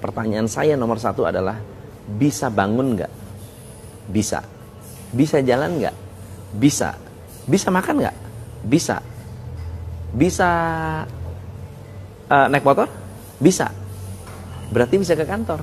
[0.00, 1.60] Pertanyaan saya nomor satu adalah
[2.16, 3.12] bisa bangun nggak?
[4.08, 4.40] Bisa.
[5.12, 5.96] Bisa jalan nggak?
[6.56, 6.96] Bisa.
[7.44, 8.16] Bisa makan nggak?
[8.64, 8.96] Bisa.
[10.16, 10.48] Bisa
[12.32, 12.88] uh, naik motor?
[13.36, 13.68] Bisa.
[14.72, 15.60] Berarti bisa ke kantor.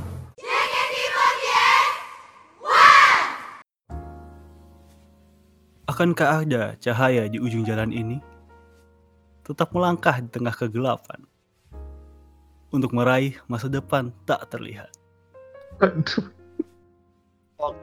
[5.90, 8.22] Akankah ada cahaya di ujung jalan ini?
[9.42, 11.26] Tetap melangkah di tengah kegelapan.
[12.68, 14.92] Untuk meraih masa depan tak terlihat.
[15.80, 16.28] Waduh.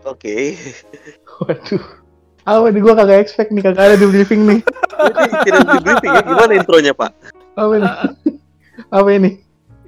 [0.04, 0.54] Oke.
[1.40, 1.84] Waduh.
[2.44, 4.60] Apa nih gue kagak expect nih kagak ada di briefing nih.
[4.92, 6.22] Jadi tidak di briefing ya.
[6.22, 7.10] Gimana intronya, Pak?
[7.56, 7.90] Apa ini?
[8.92, 9.30] Apa ini?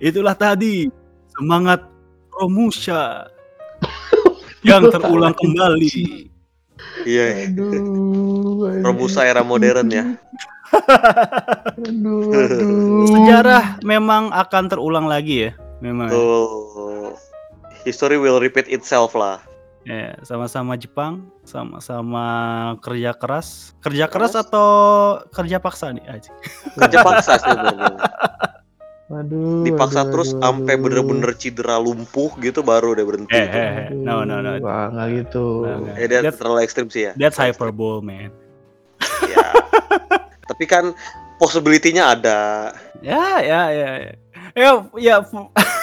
[0.00, 0.88] Itulah tadi
[1.36, 1.84] semangat
[2.32, 3.28] Romusha
[4.64, 6.32] yang terulang kembali.
[7.04, 7.52] Iya.
[7.52, 8.64] Aduh.
[8.64, 8.84] aduh.
[8.84, 10.16] Robusta era modern ya.
[11.76, 13.06] Aduh, aduh.
[13.06, 15.50] Sejarah memang akan terulang lagi ya.
[15.78, 16.08] Memang.
[16.08, 16.14] ya.
[16.14, 17.12] Tuh.
[17.82, 19.38] History will repeat itself lah.
[19.86, 22.26] Ya, sama-sama Jepang, sama-sama
[22.82, 23.70] kerja keras.
[23.78, 24.42] Kerja keras Keras.
[24.42, 24.68] atau
[25.30, 26.34] kerja paksa nih aja.
[26.74, 27.94] Kerja paksa sih sebenarnya.
[29.06, 29.62] Aduh.
[29.62, 33.30] Dipaksa aduh, terus sampai bener-bener cedera lumpuh gitu baru udah berhenti.
[33.30, 33.54] Eh, tuh.
[33.54, 33.88] eh, eh.
[33.94, 34.58] No, no, no.
[34.58, 35.62] Wah, nggak gitu.
[35.62, 35.94] Nggak.
[35.94, 37.12] Eh, dia That's- terlalu ekstrim sih ya.
[37.14, 38.34] That's hyperbole, man.
[39.22, 39.46] Ya.
[40.56, 40.96] Tapi kan
[41.36, 42.72] possibility-nya ada.
[43.04, 44.12] Ya, ya, ya, ya.
[44.56, 45.14] Ya, ya.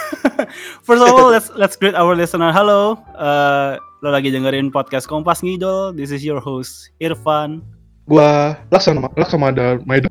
[0.90, 2.50] First of all, let's let's greet our listener.
[2.50, 5.94] Halo, eh, lo lagi dengerin podcast Kompas Ngidol.
[5.94, 7.62] This is your host Irfan.
[8.10, 10.10] Gua Laksana Laksamada Maeda.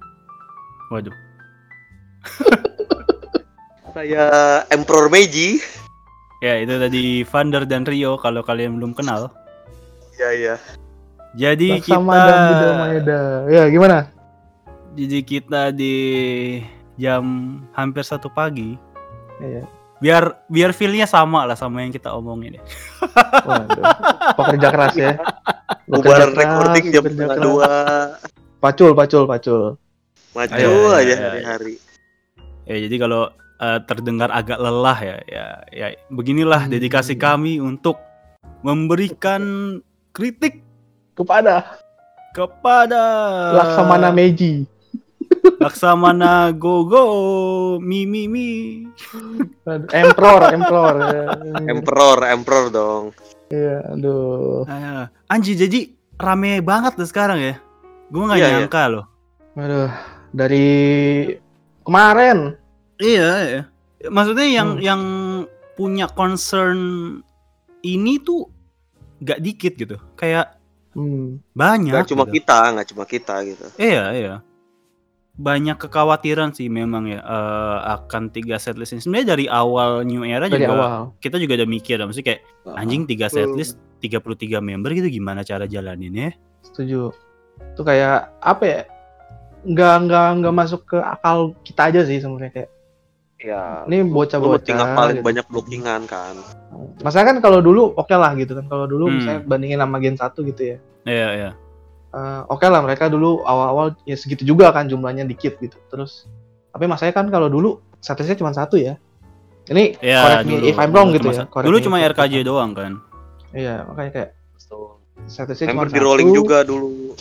[0.94, 1.10] Waduh.
[3.98, 5.58] Saya Emperor Meiji.
[6.38, 9.26] Ya, itu tadi Vander dan Rio kalau kalian belum kenal.
[10.14, 10.54] Iya, iya.
[11.34, 13.20] Jadi Laksamada kita Maeda.
[13.50, 14.21] Ya, gimana?
[14.92, 15.94] Jadi kita di
[17.00, 17.22] jam
[17.72, 18.76] hampir satu pagi.
[19.40, 19.64] Iya.
[20.02, 22.62] Biar biar feel-nya sama lah sama yang kita omongin ya.
[23.46, 23.84] Waduh.
[24.34, 25.12] Pekerja keras ya.
[25.86, 27.04] Keras, recording jam
[27.38, 27.70] dua.
[28.58, 29.62] Pacul, pacul, pacul.
[30.32, 31.76] Maju Ayo, aja hari-hari.
[32.64, 33.28] Ya jadi kalau
[33.60, 36.72] eh, terdengar agak lelah ya, ya, ya beginilah Hmm.
[36.72, 38.00] dedikasi kami untuk
[38.64, 39.78] memberikan
[40.14, 40.62] kritik
[41.12, 41.76] Kepada
[42.32, 43.02] kepada
[43.52, 44.64] Laksamana Meiji.
[45.62, 47.04] Laksamana go go
[47.78, 48.48] mi mi mi.
[49.92, 50.94] Emperor, Emperor.
[51.06, 51.26] ya.
[51.70, 53.04] Emperor, Emperor dong.
[53.48, 54.64] Iya, aduh.
[54.66, 57.54] Ah, Anji jadi rame banget tuh sekarang ya.
[58.08, 58.54] Gue nggak Iya, iya.
[58.64, 59.04] nyangka loh.
[59.54, 59.90] Aduh,
[60.32, 60.68] dari
[61.84, 62.56] kemarin.
[62.96, 63.62] Iya, iya.
[64.08, 64.82] Maksudnya yang Hmm.
[64.82, 65.02] yang
[65.72, 66.78] punya concern
[67.82, 68.46] ini tuh
[69.20, 69.96] gak dikit gitu.
[70.14, 70.58] Kayak
[70.92, 71.40] Hmm.
[71.56, 71.92] banyak.
[71.94, 72.36] Gak cuma gitu.
[72.40, 73.66] kita, gak cuma kita gitu.
[73.76, 74.34] Iya, iya.
[75.32, 79.00] Banyak kekhawatiran sih memang ya eh, akan tiga setlist ini.
[79.00, 81.02] Sebenarnya dari awal New Era Dari juga awal.
[81.18, 82.42] kita juga udah mikir, maksudnya kayak
[82.76, 84.20] anjing tiga setlist 33
[84.60, 86.36] member gitu gimana cara jalaninnya?
[86.62, 87.16] Setuju.
[87.72, 88.80] Itu kayak apa ya?
[89.62, 92.70] Nggak nggak nggak masuk ke akal kita aja sih sebenarnya kayak.
[93.42, 93.82] Ya.
[93.90, 94.70] Ini bocah-bocah.
[94.70, 95.26] ngapalin gitu.
[95.26, 96.34] banyak blockingan kan.
[97.00, 98.68] Masalah kan kalau dulu oke lah gitu kan.
[98.68, 99.16] Kalau dulu Hmm.
[99.18, 100.76] misalnya bandingin sama Gen 1 gitu ya.
[101.02, 101.50] Iya, iya.
[102.12, 105.80] Eh, oke lah mereka dulu awal-awal ya segitu juga kan jumlahnya dikit gitu.
[105.88, 106.28] Terus
[106.68, 109.00] tapi masalahnya kan kalau dulu statusnya cuma satu ya.
[109.62, 111.44] Ini Iya, correct me dulu, if I'm wrong gitu ya.
[111.48, 112.92] Dulu me cuma RKJ doang kan.
[113.52, 114.30] Iya, makanya kayak
[115.24, 116.04] statusnya cuma Member di satu.
[116.04, 117.14] rolling juga dulu.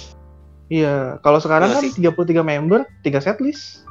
[0.67, 1.91] Iya, kalau sekarang Iya kan sih.
[1.99, 3.83] 33 member, 3 setlist.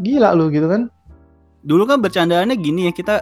[0.00, 0.88] Gila lu gitu kan.
[1.60, 3.20] Dulu kan bercandaannya gini ya, kita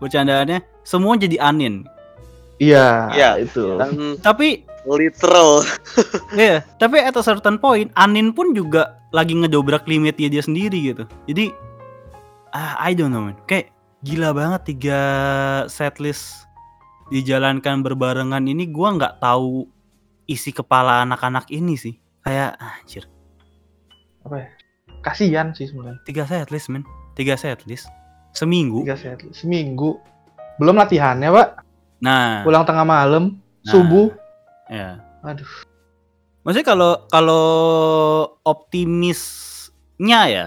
[0.00, 1.84] bercandaannya semua jadi anin.
[2.56, 3.30] Iya, Iya.
[3.44, 3.76] itu.
[3.76, 5.64] Dan Tapi literal.
[6.34, 11.04] Iya, tapi at a certain point Anin pun juga lagi ngedobrak limitnya dia sendiri gitu.
[11.30, 11.54] Jadi
[12.50, 13.38] ah, I don't know man.
[13.46, 13.70] Kayak
[14.02, 15.00] gila banget tiga
[15.66, 16.44] setlist
[17.08, 19.68] dijalankan berbarengan ini gua nggak tahu
[20.26, 21.94] isi kepala anak-anak ini sih.
[22.20, 23.04] Kayak anjir,
[24.24, 24.48] Apa ya?
[25.04, 26.00] Kasihan sih sebenarnya.
[26.02, 26.82] tiga setlist men.
[27.14, 27.86] Tiga setlist
[28.34, 28.82] seminggu.
[28.82, 30.02] 3 setlist seminggu.
[30.58, 31.48] Belum latihannya, Pak.
[32.02, 33.70] Nah, Pulang tengah malam, Nah.
[33.70, 34.10] subuh.
[34.70, 35.00] Ya.
[35.24, 35.48] Aduh.
[36.44, 37.46] Maksudnya kalau kalau
[38.44, 40.46] optimisnya ya,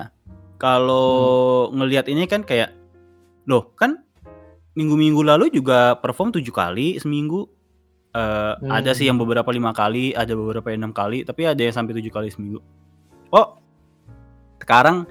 [0.61, 2.69] kalau ngelihat ini kan kayak,
[3.49, 4.05] loh kan
[4.77, 7.49] minggu-minggu lalu juga perform tujuh kali seminggu.
[8.13, 8.69] Eh, Hmm.
[8.73, 11.97] Ada sih yang beberapa lima kali, ada beberapa yang enam kali, tapi ada yang sampai
[11.97, 12.61] tujuh kali seminggu.
[13.33, 13.57] Oh,
[14.61, 15.05] sekarang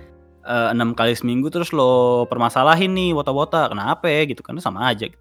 [0.46, 4.46] eh, enam kali seminggu terus lo permasalahin nih wota-wota, kenapa ya gitu?
[4.46, 5.10] Karena sama aja.
[5.10, 5.14] Eh,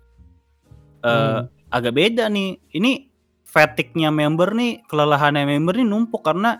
[1.01, 1.49] Hmm.
[1.73, 2.61] Agak beda nih.
[2.77, 3.09] Ini
[3.55, 6.59] fatigue-nya member nih, kelelahannya member nih numpuk karena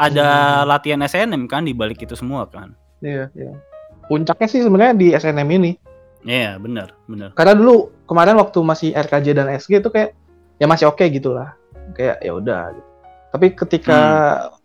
[0.00, 0.72] ada Hmm.
[0.72, 2.72] latihan SNM kan di balik itu semua kan.
[3.04, 3.52] Iya, iya.
[4.08, 5.76] Puncaknya sih sebenarnya di SNM ini.
[6.24, 7.36] Iya, benar, benar.
[7.36, 10.16] Karena dulu kemarin waktu masih RKJ dan SG itu kayak
[10.56, 11.52] ya masih oke gitu lah.
[11.92, 12.88] Kayak ya udah gitu.
[13.30, 14.00] Tapi ketika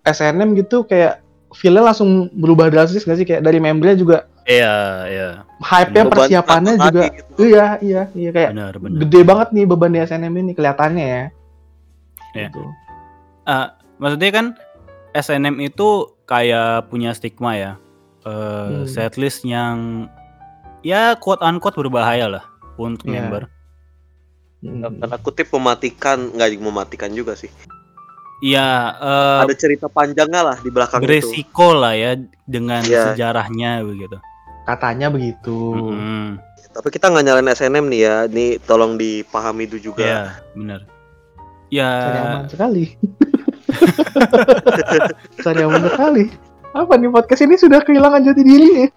[0.08, 1.20] SNM gitu kayak
[1.52, 4.75] feel-nya langsung berubah drastis gak sih kayak dari membernya juga Iya,
[5.07, 5.27] iya.
[5.57, 7.31] hype-nya Beban persiapannya juga gitu.
[7.42, 8.97] iya iya iya kayak Benar, benar.
[9.01, 11.24] gede banget nih beban di SNM ini kelihatannya ya.
[12.31, 12.47] Iya.
[12.53, 12.62] Gitu.
[13.44, 14.45] Ah, maksudnya kan
[15.12, 15.88] SNM itu
[16.25, 17.71] kayak punya stigma ya.
[18.21, 18.86] Eh Hmm.
[18.86, 20.06] setlist yang
[20.81, 22.45] ya quote unquote berbahaya lah
[22.75, 23.25] untuk Iya.
[23.25, 23.44] member.
[24.62, 24.98] Hmm.
[24.98, 27.50] Tanda kutip mematikan, nggak mematikan juga sih.
[28.44, 31.07] Iya, eh Ada cerita panjangnya lah di belakang itu.
[31.07, 32.13] beresiko lah ya
[32.44, 33.09] dengan Iya.
[33.09, 34.21] sejarahnya begitu.
[34.65, 35.73] Katanya begitu.
[35.73, 36.41] Mm-mm.
[36.73, 38.15] Tapi kita nggak nyalain SNM nih ya.
[38.27, 40.03] Nih tolong dipahami itu juga.
[40.03, 40.21] Iya,
[40.53, 40.81] benar.
[41.69, 42.83] Ya, Cari aman sekali.
[45.44, 46.23] Cari aman sekali.
[46.75, 48.88] Apa nih podcast ini sudah kehilangan jati diri ya?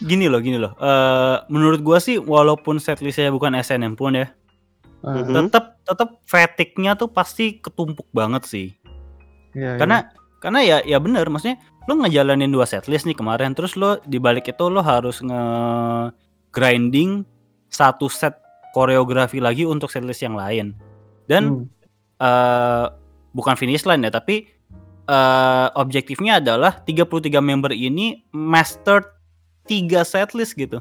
[0.00, 0.72] gini loh, gini loh.
[0.76, 4.26] Eh menurut gua sih walaupun setlistnya bukan SNM pun ya,
[5.04, 5.52] Ah, Mhm.
[5.52, 8.66] tetap tetap fatigue-nya tuh pasti ketumpuk banget sih.
[9.52, 9.78] iya, iya.
[9.78, 9.96] Karena
[10.40, 14.48] karena ya ya bener maksudnya lo ngejalanin dua setlist nih kemarin terus lo di balik
[14.48, 15.42] itu lo harus nge
[16.48, 17.26] grinding
[17.68, 18.38] satu set
[18.72, 20.72] koreografi lagi untuk setlist yang lain.
[21.26, 21.64] Dan Hmm.
[22.20, 22.86] eh
[23.34, 24.46] bukan finish line ya, tapi
[25.04, 29.04] eh objektifnya adalah 33 member ini master
[29.68, 30.80] 3 setlist gitu.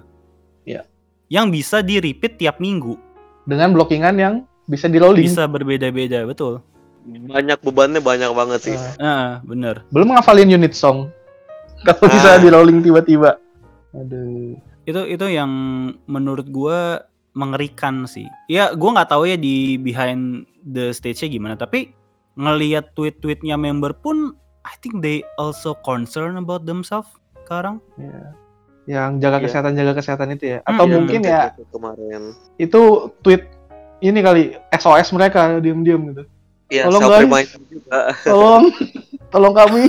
[0.64, 0.88] Iya.
[1.28, 2.96] Yang bisa di repeat tiap minggu.
[3.44, 4.34] dengan blockingan yang
[4.72, 5.28] bisa di rolling.
[5.28, 6.64] Bisa berbeda-beda, betul.
[7.04, 8.78] Banyak bebannya banyak banget sih.
[8.96, 9.84] Ah, Ah, bener.
[9.90, 11.12] belum ngafalin unit song.
[11.84, 12.10] Kalau Ah.
[12.10, 13.38] bisa di rolling tiba-tiba.
[13.92, 14.58] Aduh.
[14.84, 15.48] itu itu yang
[16.06, 21.96] menurut gua mengerikan sih ya gua nggak tahu ya di behind the stage-nya gimana tapi
[22.36, 27.08] ngelihat tweet-tweetnya member pun I think they also concern about themselves
[27.40, 28.36] sekarang Ya.
[28.84, 29.44] Yang jaga Iya.
[29.46, 30.60] kesehatan jaga kesehatan itu ya.
[30.60, 32.22] Hmm, Atau iya, mungkin Itu ya kemarin.
[32.58, 32.82] itu
[33.22, 33.44] tweet
[34.02, 36.24] ini kali SOS mereka diam-diam gitu.
[36.68, 37.50] Iya, Tolong, self guys.
[37.68, 38.00] juga.
[38.26, 38.64] Tolong,
[39.30, 39.84] tolong kami.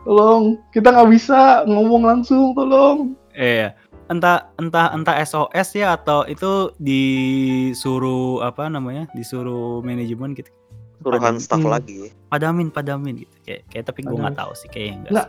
[0.00, 3.16] tolong, kita nggak bisa ngomong langsung, tolong.
[3.32, 3.74] eh
[4.06, 10.52] entah entah entah SOS ya atau itu disuruh apa namanya disuruh manajemen gitu
[11.00, 11.72] Suruhan staff Hmm.
[11.72, 12.12] lagi.
[12.28, 15.28] padamin padamin gitu kayak kayak tapi gua nggak tahu sih kayaknya enggak Nggak.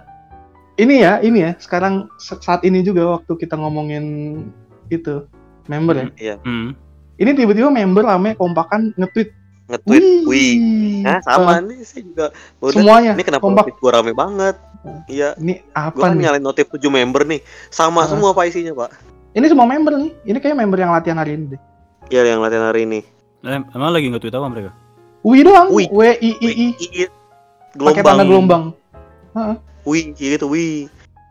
[0.75, 1.51] Ini ya, ini ya.
[1.57, 4.03] Sekarang se- saat ini juga waktu kita ngomongin
[4.89, 5.23] itu
[5.65, 6.07] member ya.
[6.13, 6.75] Iya, Hmm.
[7.15, 9.31] Ini tiba-tiba member rame kompakan nge-tweet.
[9.67, 10.01] Nge-tweet.
[10.01, 10.21] Wih.
[10.25, 10.53] Wih.
[11.01, 12.29] Nah, sama Ah, nih sih juga.
[12.57, 13.65] Baru semuanya Ini kenapa kompak.
[13.65, 14.55] notif gua rame banget?
[15.05, 16.21] Iya, Ini apa gua kan nih?
[16.23, 17.41] nyalain notif 7 member nih.
[17.67, 18.07] Sama Ah.
[18.07, 18.89] semua pak isinya, Pak.
[19.31, 20.11] Ini semua member nih.
[20.23, 21.61] Ini kayak member yang latihan hari ini deh.
[22.07, 22.99] Iya, yang latihan hari ini.
[23.41, 24.71] Eh, emang lagi nge-tweet apa mereka
[25.21, 25.69] Wih doang.
[25.69, 25.89] Wih.
[25.89, 26.67] W I I I.
[26.69, 27.09] Pakai
[27.75, 28.05] Gelombang.
[28.05, 28.63] tanda gelombang.
[29.83, 30.85] Wih, gitu, wih.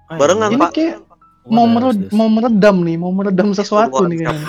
[0.06, 0.70] Oh, Barengan, Pak.
[0.74, 1.03] kayak
[1.46, 4.46] mau mered- mau meredam nih, mau meredam sesuatu nih kayaknya.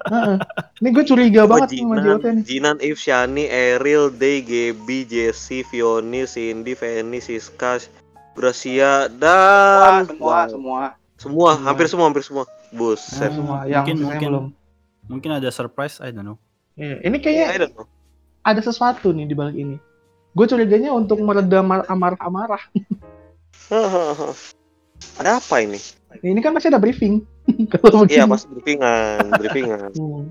[0.80, 2.42] Ini gue curiga banget sama JOT nih.
[2.42, 7.80] Jinan, If, Shani, Eril, Day, Gaby, Jesse, Fioni, Cindy, Fanny, Siska,
[8.32, 10.46] Gracia, dan Wah, semua.
[10.46, 10.80] semua,
[11.16, 11.50] Semua.
[11.58, 12.44] hampir semua, hampir semua.
[12.70, 13.18] Buset.
[13.20, 14.46] Ah, Semua yang mungkin mungkin belum.
[15.06, 16.38] mungkin ada surprise I don't know
[16.72, 17.86] Iya, Ini I kayaknya don't know.
[18.40, 19.74] ada sesuatu nih di balik ini.
[20.30, 22.62] Gue curiganya untuk meredam mar- amarah-amarah.
[25.18, 25.78] Ada apa ini?
[26.20, 27.22] Ini kan pasti ada briefing.
[28.10, 29.90] Iya, pasti briefingan, briefingan.
[29.98, 30.30] Hmm.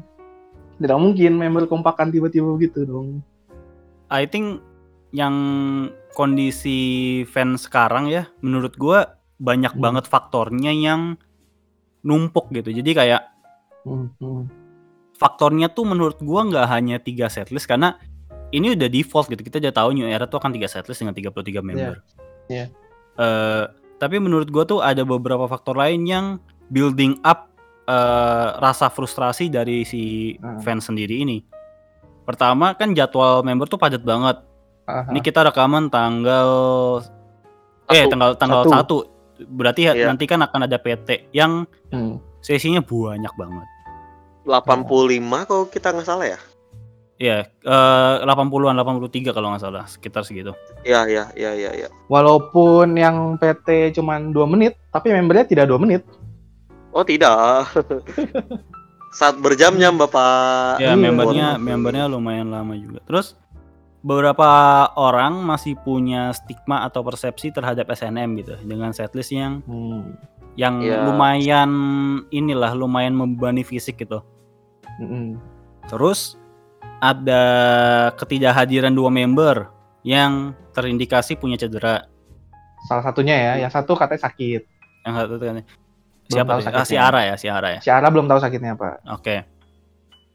[0.79, 3.20] Tidak mungkin member kompakan tiba-tiba begitu dong.
[4.08, 4.63] I think
[5.12, 5.36] yang
[6.15, 6.79] kondisi
[7.27, 9.84] fans sekarang ya menurut gua banyak Hmm.
[9.84, 11.20] banget faktornya yang
[12.00, 13.22] numpuk gitu jadi kayak
[13.84, 14.48] Hmm, hmm.
[15.15, 18.00] faktornya tuh menurut gua nggak hanya tiga setlist karena
[18.50, 21.60] ini udah default gitu kita udah tahu New Era tuh akan tiga setlist dengan 33
[21.62, 22.01] member.
[22.50, 22.65] Iya.
[23.20, 23.65] Eh,
[24.00, 26.25] tapi menurut gua tuh ada beberapa faktor lain yang
[26.68, 27.51] building up
[27.86, 30.01] eh, rasa frustrasi dari si
[30.38, 30.62] Ah.
[30.62, 31.41] fans sendiri ini.
[32.22, 34.38] Pertama kan jadwal member tuh padat banget.
[34.86, 35.10] Aha.
[35.10, 36.50] Ini kita rekaman tanggal
[37.88, 38.12] eh Satu.
[38.13, 38.98] tanggal tanggal Satu.
[39.41, 39.46] 1.
[39.50, 40.06] Berarti ya Iya.
[40.06, 42.22] nanti kan akan ada PT yang Hmm.
[42.39, 43.68] sesinya banyak banget.
[44.46, 44.86] 85
[45.46, 46.39] kalau kita nggak salah ya?
[47.19, 50.55] Ya, eh 80-an, 83 kalau nggak salah, sekitar segitu.
[50.81, 51.88] Iya, iya, iya, iya, iya.
[52.07, 56.07] Walaupun yang PT cuman 2 menit, tapi membernya tidak 2 menit.
[56.95, 57.67] Oh, tidak.
[59.19, 60.79] Saat berjam-jam, Bapak.
[60.79, 61.59] Ya, Iya, membernya waduh.
[61.59, 63.03] membernya lumayan lama juga.
[63.03, 63.35] Terus
[63.99, 64.47] beberapa
[64.95, 70.15] orang masih punya stigma atau persepsi terhadap SNM gitu dengan setlist yang Hmm.
[70.55, 71.03] yang Iya.
[71.03, 71.69] lumayan
[72.31, 74.23] inilah lumayan membebani fisik gitu.
[74.97, 75.35] Mm-mm.
[75.88, 76.38] Terus
[77.00, 77.44] ada
[78.15, 79.72] ketidakhadiran dua member
[80.03, 82.08] yang terindikasi punya cedera.
[82.88, 84.62] Salah satunya ya, yang satu katanya sakit.
[85.03, 85.56] Yang satu kan
[86.29, 86.70] Siapa tahu?
[86.70, 86.94] Ah, si.
[86.96, 87.79] Ara ya, si Ara ya.
[87.82, 89.01] Si Ara belum tahu sakitnya apa.
[89.10, 89.44] Oke.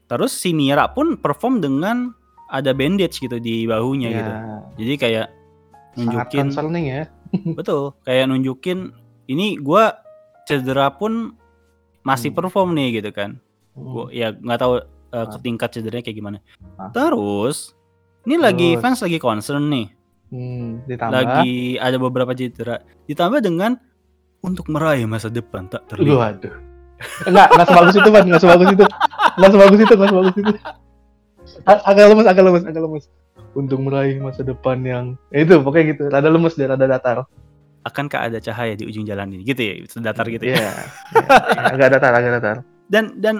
[0.05, 2.11] Terus si Mira pun perform dengan
[2.51, 4.31] ada bandage gitu di bahunya Ya, gitu.
[4.83, 5.27] Jadi kayak
[5.95, 5.97] sangat
[6.29, 7.01] nunjukin concerning ya.
[7.57, 8.93] betul, kayak nunjukin
[9.25, 9.97] ini gua
[10.45, 11.33] cedera pun
[12.05, 12.37] masih Hmm.
[12.37, 13.39] perform nih gitu kan.
[13.73, 13.81] Hmm.
[13.87, 14.73] Gua ya nggak tahu
[15.15, 15.27] uh, Ah.
[15.31, 16.37] ke tingkat cederanya kayak gimana.
[16.75, 16.91] Ah.
[16.91, 17.71] Terus
[18.23, 18.81] ini lagi Terus.
[18.83, 19.87] fans lagi concern nih.
[20.27, 21.13] Hmm, ditambah.
[21.13, 22.83] Lagi ada beberapa cedera.
[23.07, 23.79] Ditambah dengan
[24.43, 26.43] untuk meraih masa depan tak terlihat.
[26.43, 26.55] Waduh.
[27.23, 28.23] Enggak, enggak sebagus itu, Ban.
[28.25, 28.85] Enggak sebagus itu.
[29.35, 30.53] Enggak sebagus itu, enggak sebagus itu.
[31.65, 33.05] Agak lemes, agak lemes, agak lemes.
[33.55, 36.03] Untuk meraih masa depan yang Ya itu pokoknya gitu.
[36.11, 37.17] Rada lemes dia, rada datar.
[37.85, 39.45] Akankah ada cahaya di ujung jalan ini?
[39.45, 40.57] Gitu ya, sedatar gitu ya.
[40.57, 40.71] Iya.
[40.73, 41.23] Iya,
[41.69, 42.55] agak datar, agak datar.
[42.89, 43.35] Dan dan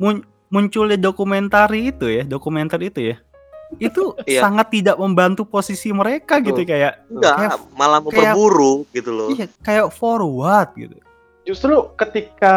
[0.00, 3.16] mun- munculnya dokumentari itu ya, dokumenter itu ya.
[3.76, 4.38] Itu Iya.
[4.40, 6.70] sangat tidak membantu posisi mereka gitu Betul.
[6.70, 9.28] kayak Enggak, Kayak- malah memperburuk gitu loh.
[9.28, 10.94] iya kayak forward gitu.
[11.42, 12.54] Justru ketika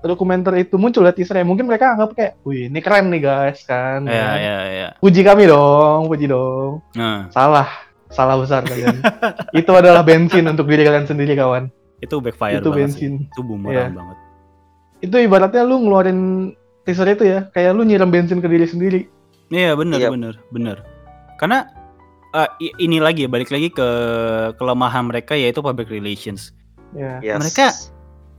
[0.00, 4.02] dokumenter itu muncul ya teasernya, mungkin mereka anggap kayak, wih ini keren nih guys kan.
[4.02, 4.36] Iya kan.
[4.36, 4.88] iya iya.
[4.96, 6.80] Puji kami dong, puji dong.
[6.96, 7.68] Nah, Salah,
[8.08, 8.98] salah besar kalian.
[9.54, 11.68] itu adalah bensin untuk diri kalian sendiri kawan.
[12.00, 13.12] itu backfire itu banget sih.
[13.12, 13.12] bensin.
[13.28, 13.88] Itu bumerang Iya.
[13.92, 14.16] banget.
[15.00, 16.18] Itu ibaratnya lu ngeluarin
[16.90, 19.00] teaser itu ya, kayak lu nyiram bensin ke diri sendiri.
[19.48, 20.10] Iya bener Iya.
[20.10, 20.76] bener bener.
[21.38, 21.70] Karena
[22.30, 23.86] eh, i- ini lagi ya balik lagi ke
[24.54, 26.50] kelemahan mereka yaitu public relations.
[26.90, 27.22] Ya.
[27.22, 27.38] Yes.
[27.38, 27.78] Mereka-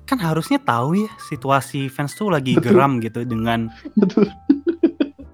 [0.02, 2.76] Kan harusnya tahu ya situasi fans tuh lagi Betul.
[2.76, 4.28] geram gitu dengan Betul.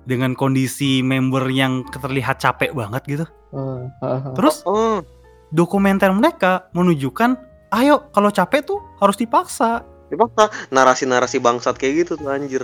[0.06, 3.26] dengan kondisi member yang terlihat capek banget gitu.
[3.52, 4.34] Ah, ah, ah.
[4.38, 5.02] Terus Oh,
[5.50, 7.36] dokumenter mereka menunjukkan,
[7.74, 9.82] ayo kalau capek tuh harus dipaksa.
[10.08, 12.64] Dipaksa narasi-narasi bangsat kayak gitu tuh anjir.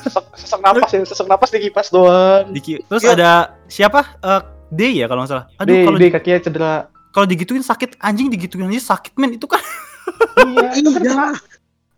[0.00, 2.50] sesak, sesak napas ya, sesak napas di kipas doang.
[2.50, 3.12] Diki- Terus Iya.
[3.12, 3.30] ada
[3.66, 4.00] siapa?
[4.18, 5.46] Eh D ya kalau nggak salah.
[5.56, 6.74] Aduh Di, kalau di di- kakinya cedera.
[7.08, 9.58] kalau digituin sakit anjing digituin aja sakit men itu kan
[10.44, 11.28] iya, itu kan kena.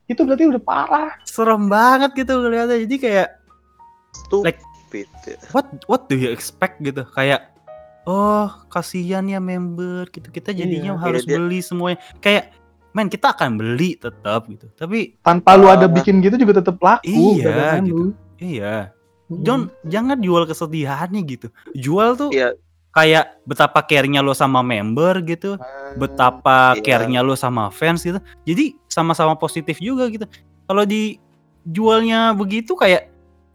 [0.07, 1.11] Itu berarti udah parah.
[1.23, 2.83] serem banget gitu kelihatannya.
[2.83, 3.29] Jadi kayak
[4.13, 4.57] Stupid.
[5.51, 7.55] what what do you expect gitu kayak
[8.03, 12.51] oh kasihan ya member gitu kita jadinya Iya, harus iya, beli semuanya kayak
[12.91, 17.07] men kita akan beli tetap gitu tapi Tanpa lu ada bikin gitu juga tetap laku.
[17.07, 17.95] Iya, dagangan gitu.
[17.95, 18.07] lu.
[18.37, 18.77] iya.
[19.31, 22.59] John jangan jual kesedihannya gitu jual tuh Iya.
[22.91, 25.55] kayak betapa care-nya lo sama member gitu
[25.95, 26.83] betapa Iya.
[26.83, 30.27] care-nya lo sama fans gitu jadi sama-sama positif juga gitu
[30.67, 33.07] kalau dijualnya begitu kayak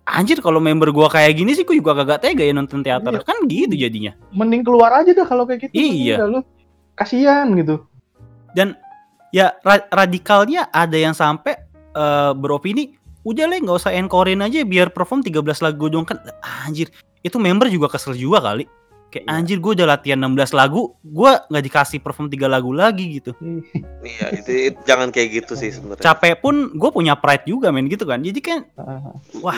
[0.06, 3.28] anjir kalau member gua kayak gini sih gua juga kagak tega ya nonton teater Iya.
[3.28, 5.76] kan gitu jadinya Mending keluar aja dah kalau kayak gitu.
[5.76, 6.24] Iya.
[6.24, 6.40] Udah, lu
[6.96, 7.84] kasihan gitu.
[8.56, 8.80] dan
[9.36, 11.60] ya ra- radikalnya ada yang sampai
[11.92, 16.22] eh, beropini udah lah nggak usah encorein aja biar perform 13 lagu dong kan
[16.64, 16.88] anjir
[17.20, 18.64] itu member juga kesel juga kali.
[19.06, 19.34] Kayak Iya.
[19.34, 23.34] anjir gue udah latihan 16 lagu gue nggak dikasih perform tiga lagu lagi gitu.
[24.06, 26.04] Iya, itu, itu jangan kayak gitu sih sebenarnya.
[26.04, 28.22] capek pun gue punya pride juga men gitu kan.
[28.22, 29.58] Jadi kan Ah, wah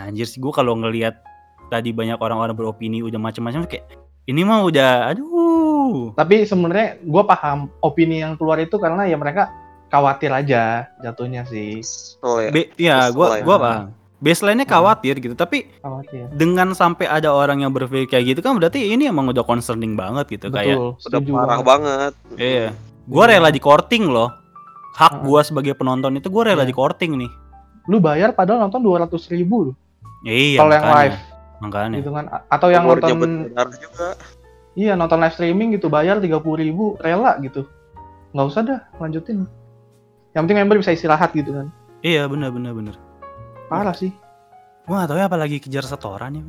[0.00, 1.18] anjir sih gue kalau ngelihat
[1.66, 3.84] tadi banyak orang-orang beropini udah macam-macam kayak
[4.24, 9.50] ini mah udah aduh Tapi sebenarnya gue paham opini yang keluar itu karena ya mereka
[9.86, 11.82] khawatir aja jatuhnya sih.
[12.20, 12.48] Oh ya.
[12.48, 13.84] Be- ya gue gua paham
[14.16, 14.74] baseline-nya Hmm.
[14.76, 16.28] khawatir gitu tapi Khawatir.
[16.30, 20.28] dengan sampai ada orang yang berpikir kayak gitu kan berarti ini emang udah concerning banget
[20.30, 20.90] gitu kayak Betul.
[21.00, 21.64] Sudah setuju parah banget.
[21.64, 22.12] banget.
[22.36, 22.66] iya
[23.02, 23.30] gue Iya.
[23.32, 24.28] rela di courting loh
[24.92, 25.20] hak Ah.
[25.24, 26.68] gue sebagai penonton itu gue rela Iya.
[26.68, 27.32] di courting nih
[27.88, 29.76] Lu bayar padahal nonton 200 ribu loh.
[30.20, 31.16] iya Kalau yang live
[31.60, 32.26] makanya gitu kan.
[32.48, 33.20] Atau yang nonton
[33.78, 34.16] juga.
[34.74, 37.68] iya nonton live streaming gitu bayar 30 ribu rela gitu.
[38.32, 39.44] Nggak usah dah lanjutin.
[40.30, 41.66] Yang penting member bisa istirahat gitu kan.
[42.00, 42.96] iya bener bener bener
[43.68, 44.08] Parah sih.
[44.80, 46.42] gue gak tau ya apalagi kejar setoran ya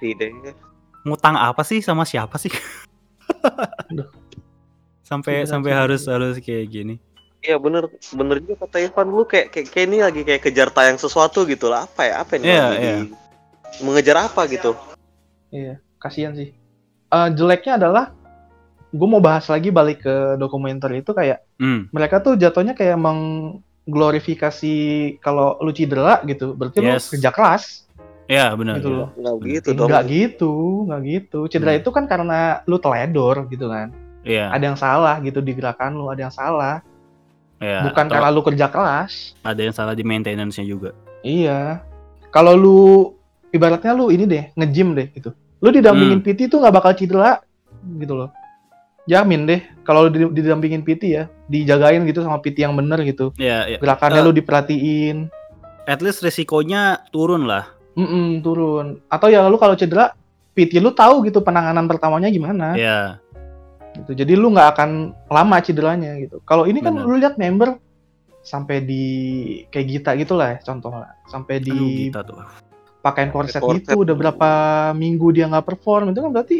[0.00, 0.30] Tidak.
[1.04, 2.48] ngutang apa sih sama siapa sih
[3.90, 4.08] Aduh.
[5.02, 6.94] sampai Sudah, sampai harus harus kayak gini
[7.40, 10.96] Iya bener bener juga kata Ivan lu kayak, kayak kayak ini lagi kayak kejar tayang
[10.96, 12.94] sesuatu gitu lah apa ya apa ini Iya, lagi iya.
[13.00, 13.16] di-
[13.80, 14.76] mengejar apa gitu
[15.48, 16.52] Iya, kasihan sih.
[17.08, 18.12] Eh, jeleknya adalah
[18.90, 24.74] gue mau bahas lagi balik ke dokumenter itu kayak hmm mereka tuh jatuhnya kayak mengglorifikasi
[25.18, 27.08] kalau lu cedera gitu, berarti Yes.
[27.08, 27.64] lu kerja keras
[28.26, 29.08] ya benar gitu loh.
[29.16, 30.52] nggak gitu dong Enggak gitu,
[30.86, 31.38] enggak gitu.
[31.46, 31.80] Cedera Hmm.
[31.80, 33.90] itu kan karena lu teledor gitu kan.
[34.20, 36.78] iya Ada yang salah gitu di gerakan lu, ada yang salah.
[37.60, 39.36] Iya Bukan karena lu kerja keras.
[39.40, 40.90] ada yang salah di maintenance-nya juga
[41.20, 41.84] Iya.
[42.30, 42.80] Kalau lu
[43.50, 45.36] ibaratnya lu ini deh, nge-gym deh gitu.
[45.58, 47.44] Lu didampingin PT tuh nggak bakal cedera
[47.94, 48.32] gitu loh.
[49.04, 53.36] Jamin deh kalau lu di- didampingin PT ya, dijagain gitu sama PT yang bener gitu.
[53.36, 54.24] iya iya Gerakannya Eh.
[54.24, 55.16] lu diperhatiin,
[55.84, 59.02] at least resikonya turun lah Mm-mm, turun.
[59.06, 60.16] Atau ya lu kalau cedera
[60.50, 62.72] PT lu tahu gitu penanganan pertamanya gimana.
[62.72, 63.20] Iya.
[64.00, 64.90] Gitu jadi lu nggak akan
[65.28, 67.06] lama cederanya gitu kalau ini kan Benar.
[67.06, 67.76] lu lihat member
[68.40, 69.04] sampai di
[69.68, 72.40] kayak Gita gitu lah ya, contohnya sampai di Aduh, kita tuh.
[73.00, 73.84] pakaian korset Korset.
[73.84, 74.50] gitu udah berapa
[74.92, 76.58] minggu dia nggak perform itu kan berarti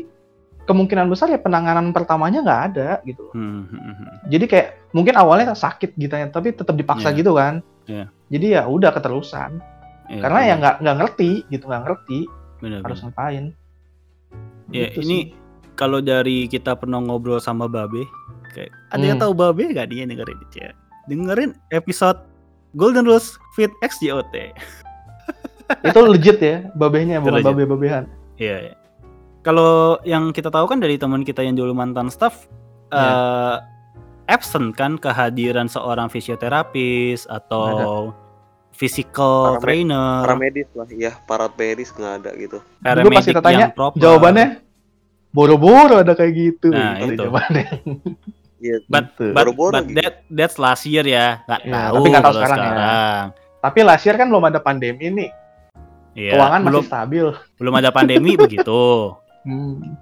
[0.61, 3.35] kemungkinan besar ya penanganan pertamanya nggak ada gitu loh.
[3.35, 4.11] Hmm, hmm, hmm, hmm.
[4.29, 7.19] jadi kayak mungkin awalnya sakit gitu ya tapi tetap dipaksa Iya.
[7.19, 7.55] gitu kan
[7.89, 8.05] Iya.
[8.29, 9.59] jadi ya udah keterusan
[10.07, 10.59] Iya, karena ya benar.
[10.61, 12.19] nggak nggak ngerti gitu nggak ngerti
[12.61, 13.45] Benar, harus ngapain
[14.71, 15.23] Ya, Gitu ini sih.
[15.75, 18.05] Kalau dari kita pernah ngobrol sama Babe,
[18.51, 19.25] kayak ada yang Hmm.
[19.27, 20.71] tahu Babe gak dia dengerin ya?
[21.07, 22.21] Dengerin episode
[22.73, 24.35] Golden Rules Fit XJOT.
[25.87, 27.47] itu legit ya babehnya bukan legit.
[27.55, 28.05] babe-babehan
[28.37, 28.57] Iya.
[28.65, 28.75] iya.
[29.41, 32.45] Kalau yang kita tahu kan dari teman kita yang dulu mantan staff,
[32.89, 33.01] Iya.
[33.01, 33.57] eh
[34.29, 38.11] absent kan kehadiran seorang fisioterapis atau
[38.71, 42.59] physical Parame- trainer, Paramedis lah, ya paramedis nggak ada gitu.
[42.81, 43.99] Gue pas kita paramedic tanya yang proper.
[43.99, 44.47] jawabannya
[45.31, 47.23] boro-boro ada kayak gitu Nah, itu.
[47.23, 47.31] Iya.
[47.33, 47.49] But,
[48.61, 49.33] Gitu.
[49.33, 49.97] but, Boro-boro but gitu.
[49.99, 52.93] that, that's last year ya, nggak Iya, tahu tapi nggak tahu kalau sekarang ya.
[53.59, 55.31] tapi last year kan belum ada pandemi nih
[56.13, 58.83] Iya, keuangan belum masih stabil belum ada pandemi begitu.
[59.41, 59.97] Hmm.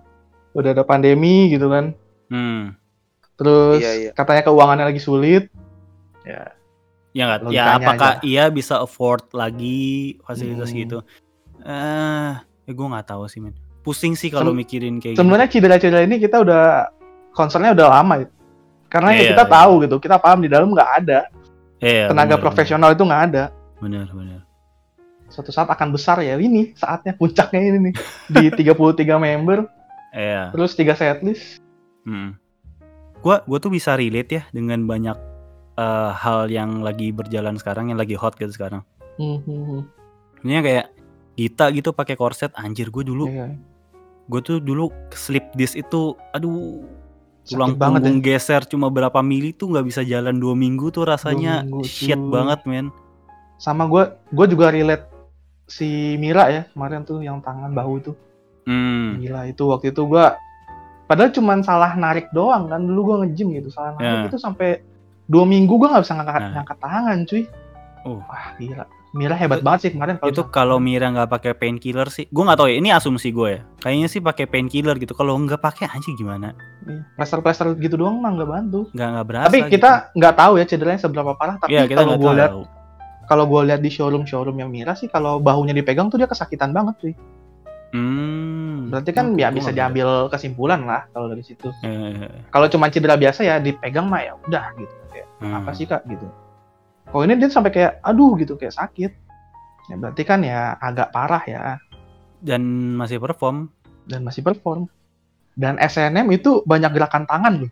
[0.50, 1.94] udah ada pandemi gitu kan
[2.26, 2.74] Hmm.
[3.36, 4.10] terus Iya, iya.
[4.10, 5.46] katanya keuangannya lagi sulit
[6.22, 6.50] ya
[7.14, 8.22] Ya nggak, ya apakah aja.
[8.22, 10.78] ia bisa afford lagi fasilitas Hmm.
[10.78, 10.98] gitu?
[11.60, 13.54] Eh, ya gue nggak tahu sih men.
[13.88, 15.20] Pusing sih kalau mikirin kayak gitu.
[15.24, 16.92] sebenarnya cedera-cedera ini kita udah
[17.32, 18.28] concernnya udah lama ya.
[18.86, 19.52] karena ya Iya, kita iya.
[19.54, 21.20] tahu gitu kita paham di dalam nggak ada
[21.78, 23.44] Iya, tenaga bener, profesional itu nggak ada
[23.78, 24.40] Bener, bener.
[25.26, 27.94] suatu saat akan besar ya ini saatnya puncaknya ini nih
[28.28, 28.76] di 33
[29.16, 29.64] member
[30.10, 30.52] Iya.
[30.52, 31.64] terus tiga setlist
[32.02, 32.36] Hmm.
[33.18, 35.16] Gua, gua tuh bisa relate ya dengan banyak
[35.74, 38.80] eh, hal yang lagi berjalan sekarang, yang lagi hot gitu sekarang.
[39.14, 39.82] Hmm, hmm, hmm.
[40.40, 40.86] Ini kayak
[41.34, 43.54] Gita gitu pakai korset, anjir gue dulu, Iya.
[44.28, 46.84] Gue tuh dulu slip disc itu, aduh,
[47.42, 48.12] tulang banget ya.
[48.20, 52.28] geser cuma berapa mili tuh nggak bisa jalan dua minggu tuh rasanya minggu shit tuh.
[52.28, 52.92] banget men.
[53.56, 55.08] sama gue gue juga relate
[55.64, 58.12] si Mira ya kemarin tuh yang tangan bahu itu
[58.62, 59.16] Hmm.
[59.18, 60.26] gila itu waktu itu gue
[61.04, 64.28] padahal cuman salah narik doang kan dulu gue nge-gym gitu salah narik Ya.
[64.28, 64.84] itu sampai
[65.24, 66.52] dua minggu gue nggak bisa ngangkat Nah.
[66.54, 67.42] ngangkat tangan cuy
[68.04, 68.20] Oh.
[68.22, 72.28] wah gila Mira hebat banget sih kemarin kalau itu kalau Mira nggak pakai painkiller sih,
[72.28, 72.76] gue nggak tahu ya.
[72.76, 73.60] Ini asumsi gue ya.
[73.80, 75.12] Kayaknya sih pakai painkiller gitu.
[75.12, 76.52] Kalau nggak pakai anjing gimana?
[77.14, 79.44] plaster plaster gitu doang mah nggak bantu Nggak nggak berasa.
[79.44, 79.72] tapi gitu.
[79.76, 82.52] kita nggak tahu ya cederanya seberapa parah tapi Iya kita kalau gue lihat
[83.24, 86.72] kalau gue lihat di showroom showroom yang Mira sih kalau bahunya dipegang tuh dia kesakitan
[86.72, 87.14] banget cuy
[87.88, 88.88] Hmm.
[88.88, 91.84] berarti kan ya bisa diambil kesimpulan lah kalau dari situ tahu.
[91.84, 95.54] Eh, kalau cuma cedera biasa ya dipegang mah ya udah gitu kayak hmm.
[95.54, 96.28] apa sih kak gitu
[97.08, 99.12] kalau ini dia sampai kayak aduh gitu kayak sakit
[99.88, 101.62] ya berarti kan ya agak parah ya
[102.38, 103.66] Dan masih perform.
[104.06, 104.86] dan masih perform
[105.54, 107.70] dan SNM itu banyak gerakan tangan loh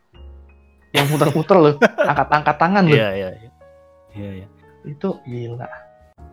[0.90, 1.74] yang muter-muter loh
[2.10, 3.28] angkat-angkat tangan loh Iya iya.
[3.36, 3.50] iya.
[4.16, 4.46] Iya iya.
[4.84, 5.68] itu gila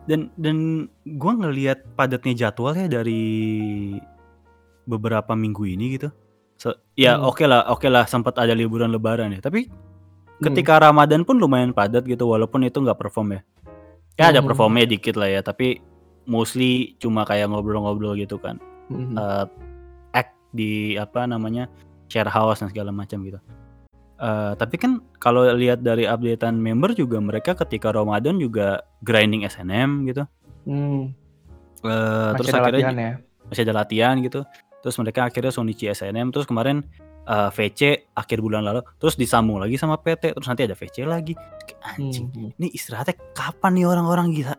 [0.04, 0.56] Dan dan
[1.04, 3.22] gue ngelihat padatnya jadwal ya dari
[4.84, 6.08] beberapa minggu ini gitu.
[6.56, 7.28] So, ya Hmm.
[7.28, 9.40] oke lah, oke lah sempat ada liburan lebaran ya.
[9.40, 9.68] Tapi
[10.50, 13.40] ketika Ramadan pun lumayan padat gitu walaupun itu nggak perform ya.
[14.14, 14.48] Ya ada Hmm.
[14.52, 15.82] performnya dikit lah ya, tapi
[16.24, 18.60] mostly cuma kayak ngobrol-ngobrol gitu kan.
[18.92, 19.16] Mhm.
[19.16, 19.44] eh,
[20.12, 21.66] act di apa namanya
[22.06, 23.40] share house dan segala macam gitu.
[24.14, 30.06] Eh, tapi kan kalau lihat dari updatean member juga mereka ketika Ramadan juga grinding SNM
[30.06, 30.22] gitu.
[30.64, 31.10] Hmm,
[31.84, 31.90] Eh,
[32.32, 33.12] masih terus ada akhirnya latihan ya
[33.44, 34.40] masih ada latihan gitu.
[34.80, 36.80] Terus mereka akhirnya Sonichi SNM terus kemarin
[37.24, 37.80] eh, VC
[38.12, 41.32] akhir bulan lalu terus disambung lagi sama PT terus nanti ada VC lagi.
[41.34, 42.50] Kayak, Anjing, Hmm.
[42.56, 44.56] ini istirahatnya kapan nih orang-orang gila?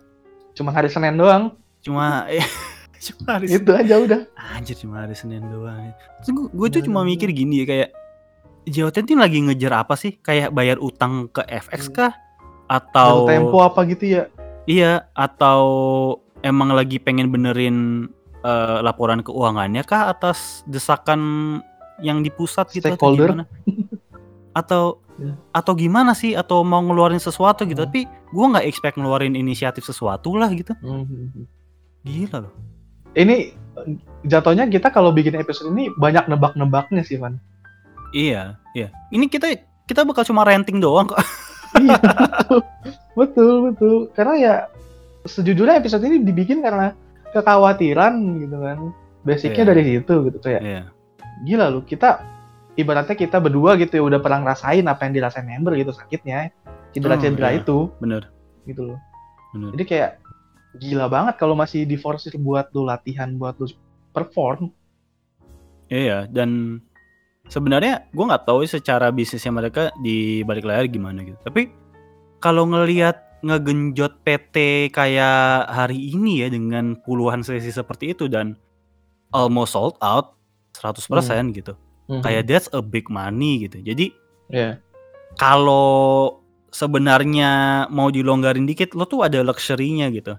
[0.56, 1.52] cuma hari Senin doang
[1.84, 2.24] Cuma
[3.06, 4.22] cuma hari itu aja udah
[4.56, 5.92] Anjir cuma hari Senin doang.
[6.24, 7.08] Terus gue tuh Iya, cuma iya.
[7.12, 7.90] mikir gini ya kayak
[8.66, 10.18] JOT ini lagi ngejar apa sih?
[10.18, 12.18] Kayak bayar utang ke FX kah?
[12.66, 14.24] Atau Dan tempo apa gitu ya
[14.66, 15.62] iya atau
[16.42, 18.10] emang lagi pengen benerin
[18.42, 21.62] eh, laporan keuangannya kah atas desakan
[21.98, 23.30] yang di pusat gitu atau Stakeholder.
[23.32, 23.46] gimana?
[24.54, 25.32] Atau Ya.
[25.54, 27.88] atau gimana sih atau mau ngeluarin sesuatu gitu Hmm.
[27.88, 31.48] tapi gue nggak expect ngeluarin inisiatif sesuatu lah gitu Mhm.
[32.04, 32.52] gila loh
[33.14, 33.56] ini
[34.22, 37.40] jatuhnya kita kalau bikin episode ini banyak nebak-nebaknya sih Van
[38.12, 39.56] iya iya ini kita
[39.88, 41.16] kita bakal cuma renting doang kok
[41.80, 42.60] iya betul.
[43.16, 44.54] betul betul karena ya
[45.24, 46.92] sejujurnya episode ini dibikin karena
[47.32, 48.92] kekhawatiran gitu kan
[49.24, 49.70] basicnya Iya.
[49.72, 50.82] dari situ gitu kayak iya
[51.44, 52.24] gila lu kita
[52.80, 56.52] ibaratnya kita berdua gitu ya udah pernah ngerasain apa yang dirasain member gitu sakitnya
[56.96, 57.60] cedera-cedera iya.
[57.60, 57.92] itu.
[58.00, 58.32] Bener.
[58.64, 59.00] Gitu loh.
[59.52, 59.76] Bener.
[59.76, 60.12] Jadi kayak
[60.80, 63.68] gila banget kalau masih diforsir buat lu latihan buat lu
[64.12, 64.72] perform.
[65.92, 66.82] Iya dan
[67.48, 71.40] sebenarnya gue nggak tahu secara bisnisnya mereka di balik layar gimana gitu.
[71.44, 71.72] Tapi
[72.44, 78.58] kalau ngelihat ngegenjot PT kayak hari ini ya dengan puluhan sesi seperti itu dan
[79.32, 80.35] almost sold out
[80.86, 81.74] 100% gitu.
[82.06, 82.22] Mhm.
[82.22, 83.82] Kayak that's a big money gitu.
[83.82, 84.14] Jadi
[84.54, 84.78] Iya.
[85.42, 86.38] kalau
[86.70, 90.38] sebenarnya mau dilonggarin dikit lo tuh ada luxury-nya gitu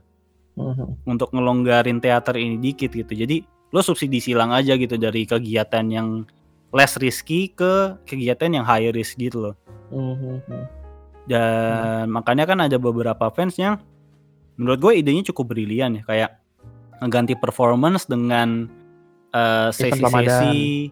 [0.54, 1.08] Mhm.
[1.10, 3.10] untuk ngelonggarin teater ini dikit gitu.
[3.10, 3.42] Jadi
[3.74, 6.22] lo subsidi silang aja gitu dari kegiatan yang
[6.70, 9.54] less risky ke kegiatan yang high risk gitu loh.
[9.90, 10.38] Mhm.
[11.26, 13.82] Dan makanya kan ada beberapa fans yang
[14.54, 16.30] menurut gue idenya cukup brilian ya kayak
[17.02, 18.70] ngeganti performance dengan
[19.36, 20.88] eh, sesi-sesi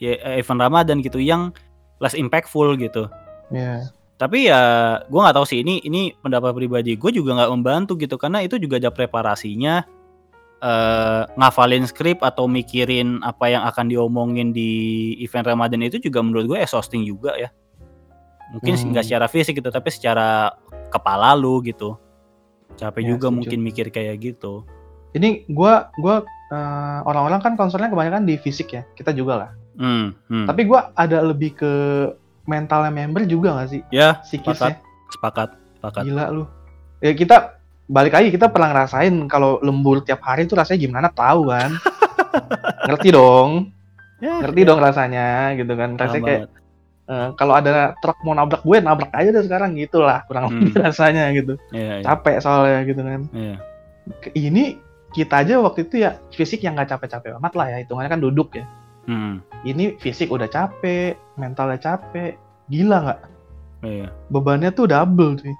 [0.00, 1.52] ya, eh, event Ramadan gitu yang
[2.00, 3.12] less impactful gitu.
[3.52, 3.92] Iya.
[4.16, 4.62] Tapi ya
[5.04, 8.56] gue nggak tahu sih ini ini pendapat pribadi gue juga nggak membantu gitu karena itu
[8.56, 9.82] juga ada preparasinya
[10.62, 14.70] eh ngafalin skrip atau mikirin apa yang akan diomongin di
[15.18, 17.50] event Ramadan itu juga menurut gue exhausting juga ya.
[18.54, 19.10] Mungkin sih nggak Hmm.
[19.10, 20.54] secara fisik gitu tapi secara
[20.88, 21.98] kepala lu gitu.
[22.78, 23.36] Capek Ya, juga setuju.
[23.42, 24.62] mungkin mikir kayak gitu.
[25.12, 28.84] Ini gua gua eh, orang-orang kan concernnya kebanyakan di fisik ya.
[28.90, 29.50] Kita juga lah.
[29.72, 30.44] Hmm, hmm.
[30.44, 31.72] Tapi gua ada lebih ke
[32.42, 33.80] mentalnya member juga gak sih?
[33.88, 34.76] ya Psikisnya.
[35.08, 36.02] sepakat, sepakat.
[36.04, 36.44] Gila lu.
[36.98, 41.48] Ya kita balik lagi kita pernah ngerasain kalau lembur tiap hari itu rasanya gimana tahu
[41.48, 41.70] kan.
[42.86, 43.72] ngerti dong.
[44.18, 45.94] Ya, Ngerti dong rasanya gitu kan.
[45.94, 46.50] Rasanya kayak banget.
[47.04, 50.58] eh, kalau ada truk mau nabrak gue nabrak aja deh sekarang gitu lah kurang Hmm.
[50.62, 51.54] lebih rasanya gitu.
[51.70, 53.20] Iya, iya, Capek soalnya gitu kan.
[54.18, 54.78] Ke- Ini
[55.12, 58.56] kita aja waktu itu ya fisik yang nggak capek-capek amat lah ya hitungannya kan duduk
[58.56, 58.64] ya.
[59.02, 63.20] Hmm, Ini fisik udah capek, mentalnya capek, gila nggak?
[63.82, 64.08] iya.
[64.30, 65.52] Bebannya tuh double cuy.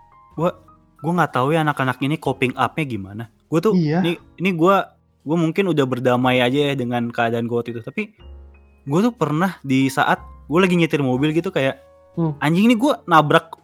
[1.03, 3.25] gue nggak tahu ya anak-anak ini coping up-nya gimana.
[3.51, 3.99] Gue tuh Iya.
[4.01, 4.77] ini ini gue
[5.23, 7.83] gue mungkin udah berdamai aja ya dengan keadaan gue waktu itu.
[7.83, 8.15] Tapi
[8.87, 12.37] gue tuh pernah di saat gue lagi nyetir mobil gitu kayak Hmm.
[12.39, 13.57] anjing ini gue nabrak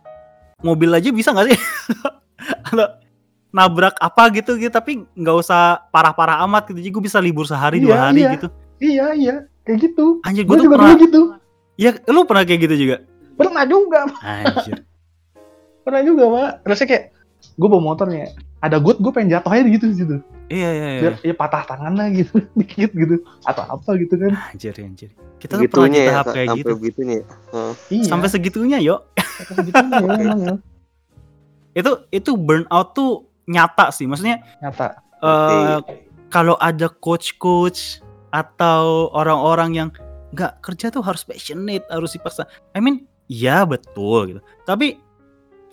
[0.59, 1.59] mobil aja bisa nggak sih?
[2.67, 2.89] Atau
[3.49, 6.79] nabrak apa gitu gitu tapi nggak usah parah-parah amat gitu.
[6.85, 8.31] Jadi gue bisa libur sehari dua Iya, hari iya.
[8.37, 8.49] gitu.
[8.79, 9.35] Iya iya
[9.65, 10.21] kayak gitu.
[10.25, 10.95] Anjir Gue juga pernah.
[10.95, 11.21] dulu gitu.
[11.79, 12.97] Ya lu pernah kayak gitu juga?
[13.39, 14.83] Pernah juga, Anjir.
[15.87, 16.49] pernah juga pak.
[16.67, 17.05] Rasanya kayak
[17.55, 20.17] gue bawa motor nih, ada good gue pengen jatuh aja gitu gitu.
[20.49, 21.01] iya iya iya.
[21.05, 24.33] Biar ya patah tangan lah gitu, dikit gitu atau apa gitu kan.
[24.51, 25.11] Anjir anjir.
[25.39, 26.75] Kita tuh pernah di ya, tahap kayak sampai gitu.
[26.83, 27.27] begitunya ya.
[27.55, 27.73] Heeh.
[27.95, 28.05] Iya.
[28.11, 28.97] Sampai segitunya yo.
[29.39, 30.55] sampai segitunya ya emang ya.
[31.79, 35.01] itu itu burnout tuh nyata sih maksudnya Nyata.
[35.19, 35.81] eh
[36.29, 39.89] kalau ada coach-coach atau orang-orang yang
[40.31, 45.01] nggak kerja tuh harus passionate harus dipaksa I mean ya betul gitu tapi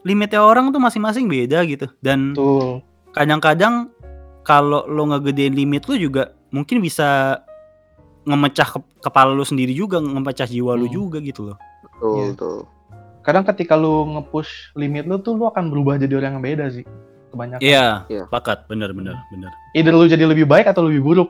[0.01, 2.31] limitnya orang tuh masing-masing beda gitu dan
[3.11, 3.91] kadang-kadang
[4.41, 7.41] kalau lo ngegedein limit lu juga mungkin bisa
[8.23, 10.95] ngemecah ke- kepala lu sendiri juga ngemecah jiwa lu Hmm.
[10.95, 12.27] juga gitu loh Betul, Iya.
[12.31, 12.57] betul.
[13.21, 16.83] Kadang ketika lu nge-push limit lu tuh lu akan berubah jadi orang yang beda sih.
[17.35, 17.61] Kebanyakan.
[17.61, 18.23] iya Iya.
[18.25, 21.29] sepakat bener bener bener Either lu jadi lebih baik atau lebih buruk.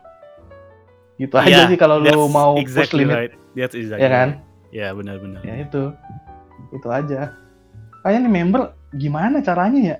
[1.15, 3.15] Gitu aja Iya, sih kalau lu mau push exactly limit.
[3.17, 3.33] right.
[3.51, 4.29] That's exactly Ya kan?
[4.69, 5.41] Ya benar-benar.
[5.41, 5.89] Ya itu.
[6.69, 7.33] Itu aja.
[7.99, 9.97] Kayaknya nih member gimana caranya ya?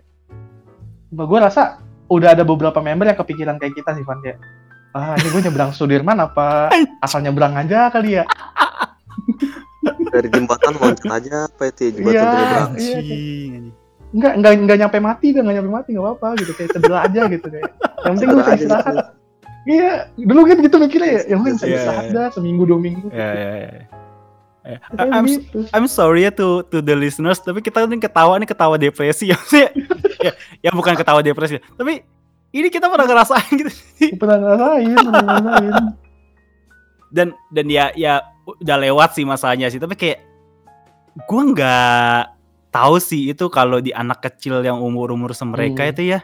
[1.09, 4.37] Gue rasa udah ada beberapa member yang kepikiran kayak kita sih Van kayak
[4.91, 8.23] ah ini gue nyebrang Sudirman apa asal nyebrang aja kali ya
[10.07, 12.23] Dari jembatan loncat aja apa itu ya, jembatan Iya.
[12.25, 12.71] penyeberang.
[12.75, 12.99] Iya,
[14.15, 14.23] Anjing, anjing.
[14.23, 17.21] nggak nggak nggak nyampe mati dah nggak nyampe mati nggak apa-apa gitu kayak cedera aja
[17.27, 17.63] gitu kayak
[18.05, 19.03] yang penting gue bisa istirahat gitu.
[19.67, 22.13] iya dulu kan gitu mikirnya ya yang penting bisa Iya, istirahat iya.
[22.15, 23.69] dah seminggu dua minggu Ya ya ya.
[24.65, 25.59] Eh, Kayak I'm gitu.
[25.77, 29.37] I'm sorry ya to to the listeners, tapi kita ini ketawa nih ketawa depresi ya.
[29.37, 29.69] Maksudnya,
[30.25, 32.01] ya, ya bukan ketawa depresi, tapi
[32.49, 33.69] ini kita pernah ngerasain gitu.
[34.17, 35.73] pernah ngerasain pernah ngerasain
[37.13, 40.25] Dan dan ya ya udah lewat sih masanya sih, tapi kayak
[41.29, 42.21] gua nggak
[42.75, 45.91] tahu sih itu kalau di anak kecil yang umur-umur semereka Hmm.
[45.91, 46.19] itu ya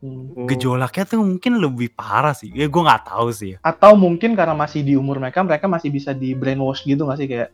[0.00, 0.48] Hmm.
[0.48, 2.48] gejolaknya tuh mungkin lebih parah sih.
[2.50, 3.52] Ya gua nggak tahu sih.
[3.52, 3.58] ya.
[3.60, 7.28] atau mungkin karena masih di umur mereka mereka masih bisa di brainwash gitu nggak sih
[7.28, 7.48] kayak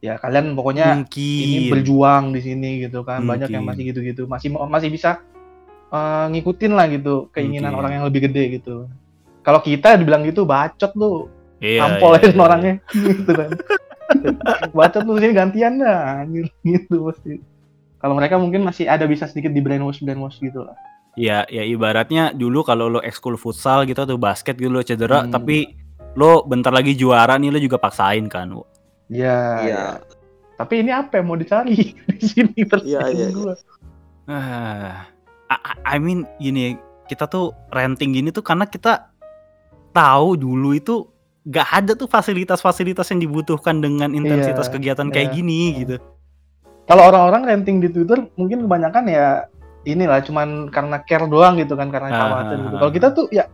[0.00, 1.44] ya kalian pokoknya mungkin.
[1.44, 3.76] ini berjuang di sini gitu kan banyak yang Mungkin.
[3.76, 5.20] masih gitu-gitu masih masih bisa
[5.88, 7.78] eh, ngikutin lah gitu keinginan Mungkin.
[7.78, 8.88] orang yang lebih gede gitu
[9.44, 11.28] kalau kita dibilang gitu bacot lu
[11.60, 12.40] Iya, tampolin iya, iya.
[12.40, 12.74] orangnya
[13.06, 13.50] gitu kan
[14.72, 16.24] bacot lu sini gantian dah
[16.64, 17.38] gitu pasti
[18.02, 20.74] kalau mereka mungkin masih ada bisa sedikit di brainwash brainwash gitu lah
[21.12, 25.28] Ya, ya ibaratnya dulu kalau lo ekskul futsal gitu atau basket gitu lo cedera, Hmm.
[25.28, 25.76] tapi
[26.16, 28.48] lo bentar lagi juara nih lo juga paksain kan.
[28.48, 28.64] Iya.
[29.12, 29.36] Iya.
[29.68, 29.84] ya.
[30.56, 33.28] Tapi ini apa yang mau dicari di sini Iya, iya, iya.
[33.28, 33.52] gua.
[34.24, 35.04] Ah,
[35.52, 36.80] I, I mean gini,
[37.12, 39.12] kita tuh renting gini tuh karena kita
[39.92, 41.12] tahu dulu itu
[41.44, 45.34] gak ada tuh fasilitas-fasilitas yang dibutuhkan dengan intensitas Iya, kegiatan kayak iya.
[45.36, 45.96] gini gitu.
[46.82, 49.46] Kalau orang-orang renting di Twitter mungkin kebanyakan ya
[49.82, 52.74] inilah cuman karena care doang gitu kan karena Ah, khawatir ah, gitu.
[52.74, 52.80] ah.
[52.80, 53.44] Kalau kita tuh ya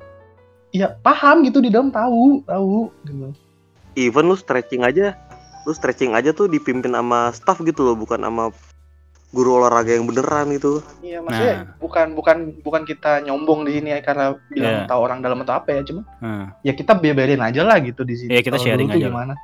[0.69, 3.33] ya paham gitu di dalam tahu, tahu gitu.
[3.97, 5.17] even lu stretching aja
[5.65, 8.53] lu stretching aja tuh dipimpin sama staff gitu loh bukan sama
[9.29, 11.77] guru olahraga yang beneran gitu Iya, maksudnya Nah.
[11.77, 14.89] bukan bukan bukan kita nyombong di sini ya karena bilang Iya.
[14.89, 16.49] tahu orang dalam atau apa ya, cuma Hmm.
[16.61, 18.33] ya kita biarin aja lah gitu di sini.
[18.33, 19.35] Iya, kita Kalau sharing aja gimana.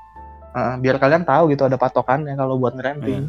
[0.53, 3.29] Ah, biar kalian tahu gitu ada patokannya kalau buat ngerenting.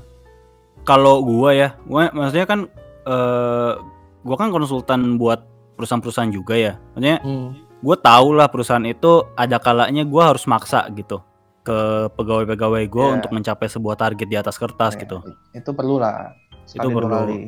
[0.86, 2.60] Kalau gua ya, gua maksudnya kan
[3.04, 3.74] eh
[4.22, 5.42] gua kan konsultan buat
[5.74, 6.74] perusahaan-perusahaan juga ya.
[6.94, 7.50] Maksudnya Hmm.
[7.78, 11.22] gue tahu lah perusahaan itu ada kalanya gue harus maksa gitu
[11.62, 11.78] ke
[12.12, 13.14] pegawai-pegawai gue Iya.
[13.16, 15.18] untuk mencapai sebuah target di atas kertas Ya, gitu.
[15.52, 16.34] Itu perlu lah.
[16.72, 17.10] dua perlu.
[17.12, 17.40] kali.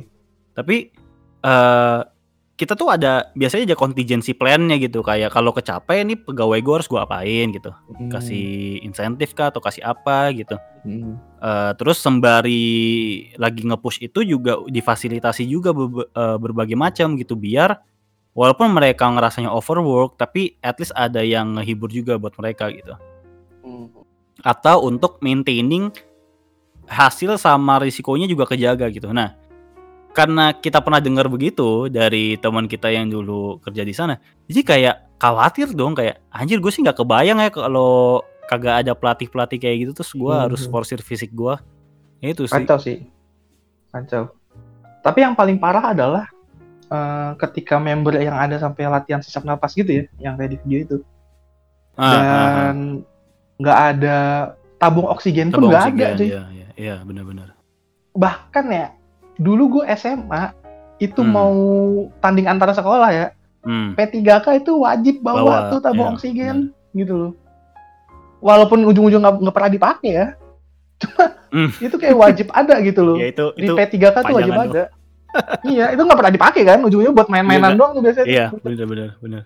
[0.53, 0.75] Tapi
[1.39, 1.99] eh
[2.57, 6.89] kita tuh ada biasanya ada contingency plan-nya gitu kayak kalau kecapai nih pegawai gue harus
[6.89, 7.69] gue apain gitu.
[7.69, 8.09] Hmm.
[8.09, 10.57] Kasih insentif kah atau kasih apa gitu.
[10.81, 11.21] Hmm.
[11.37, 12.65] Eh, terus sembari
[13.37, 17.77] lagi nge-push itu juga difasilitasi juga bebe- eh, berbagai macam gitu biar
[18.33, 22.97] walaupun mereka ngerasanya overwork tapi at least ada yang ngehibur juga buat mereka gitu.
[23.61, 23.91] Hmm.
[24.45, 25.89] atau untuk maintaining
[26.87, 29.11] hasil sama risikonya juga kejaga gitu.
[29.11, 29.35] Nah,
[30.17, 34.17] karena kita pernah dengar begitu dari teman kita yang dulu kerja di sana,
[34.49, 39.29] jadi kayak khawatir dong kayak anjir gue sih nggak kebayang ya kalau kagak ada pelatih
[39.29, 40.43] pelatih kayak gitu terus gue Hmm.
[40.49, 41.53] harus forsir fisik gue
[42.25, 42.57] itu sih.
[42.57, 43.05] Kacau sih.
[43.93, 44.33] Kacau.
[45.05, 46.25] Tapi yang paling parah adalah
[46.87, 50.79] eh, ketika member yang ada sampai latihan sesak napas gitu ya, yang kayak di video
[50.81, 50.97] itu,
[51.93, 52.21] Ah, ah, ah.
[52.23, 52.75] dan
[53.59, 54.17] nggak ada
[54.77, 56.27] tabung oksigen pun Tabung nggak ada, cuy.
[56.31, 57.53] Iya, iya, iya, benar-benar.
[58.15, 58.87] Bahkan ya,
[59.37, 60.53] dulu gue SMA
[60.97, 61.29] itu Hmm.
[61.31, 61.53] mau
[62.19, 63.27] tanding antara sekolah ya,
[63.61, 63.93] Hmm.
[63.93, 66.57] P3K itu wajib bawa, Bawa, tuh tabung iya, oksigen
[66.91, 67.31] gitu loh.
[68.39, 70.27] Walaupun ujung-ujung nggak pernah dipakai ya,
[71.01, 71.69] cuma Hmm.
[71.77, 73.15] itu kayak wajib ada gitu loh.
[73.21, 74.85] Ya itu di itu P3K tuh wajib pajangan ada.
[75.67, 78.25] iya, itu nggak pernah dipakai kan, ujungnya buat main-mainan Iya, doang tuh biasanya.
[78.25, 79.43] iya, benar-benar benar.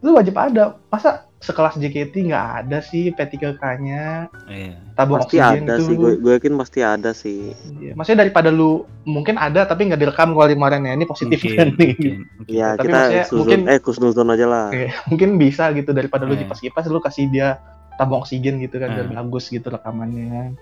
[0.00, 0.64] Itu wajib ada.
[0.88, 4.76] Masa sekelas JKT nggak ada sih P3K-nya, Iya.
[4.92, 5.82] tabung pasti oksigen ada itu.
[5.82, 7.92] sih gue gue yakin pasti ada sih Iya.
[7.96, 11.68] Maksudnya daripada lu mungkin ada tapi nggak direkam kali kemarin ya, ini positif Mungkin, kan
[11.72, 11.88] nih.
[11.90, 12.52] mungkin, mungkin.
[12.52, 13.00] ya Tapi kita
[13.32, 16.44] mungkin- eh kusnuzon aja lah Oke, mungkin bisa gitu daripada lu Iya.
[16.44, 17.56] kipas-kipas lu kasih dia
[17.96, 19.16] tabung oksigen gitu kan biar Iya.
[19.18, 20.52] bagus gitu rekamannya.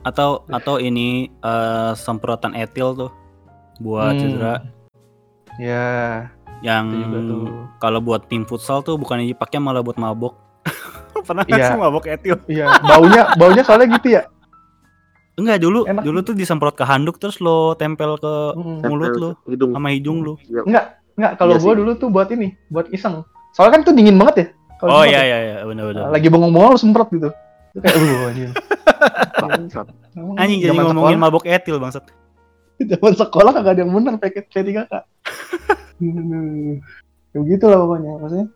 [0.00, 3.10] atau atau ini eh, semprotan etil tuh
[3.78, 4.20] buat Hmm.
[4.22, 4.54] cedera
[5.58, 6.24] Ya,
[6.60, 7.42] yang itu juga tuh.
[7.78, 10.36] kalau buat tim futsal tuh bukannya dipakai malah buat mabok
[11.26, 11.66] pernah nggak Iya.
[11.66, 14.22] sih mabok etil Iya, baunya baunya soalnya gitu ya.
[15.32, 16.02] enggak dulu Enak.
[16.02, 18.80] dulu tuh disemprot ke handuk terus lo tempel ke Hmm.
[18.82, 20.84] mulut lo hidung sama hidung lo Iya.
[21.10, 21.78] Enggak, kalau Iya gua sih.
[21.78, 23.20] dulu tuh buat ini, buat iseng.
[23.52, 24.46] Soalnya kan tuh dingin banget ya.
[24.78, 25.22] Kalau oh iya ya.
[25.22, 27.28] iya iya benar benar Lagi bengong-bengong lu semprot gitu.
[27.70, 28.52] Itu kayak uh anjing.
[30.36, 32.04] Anjing jadi ngomongin sekolah- mabok etil bangsat
[32.90, 34.92] zaman sekolah kagak ada yang bener pakai P3K.
[36.00, 36.80] Hmm.
[37.30, 38.48] ya begitu lah pokoknya maksudnya.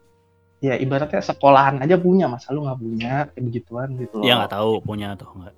[0.58, 4.24] Ya ibaratnya sekolahan aja punya, masa lu nggak punya kayak begituan gitu loh.
[4.24, 5.52] ya nggak tahu punya atau enggak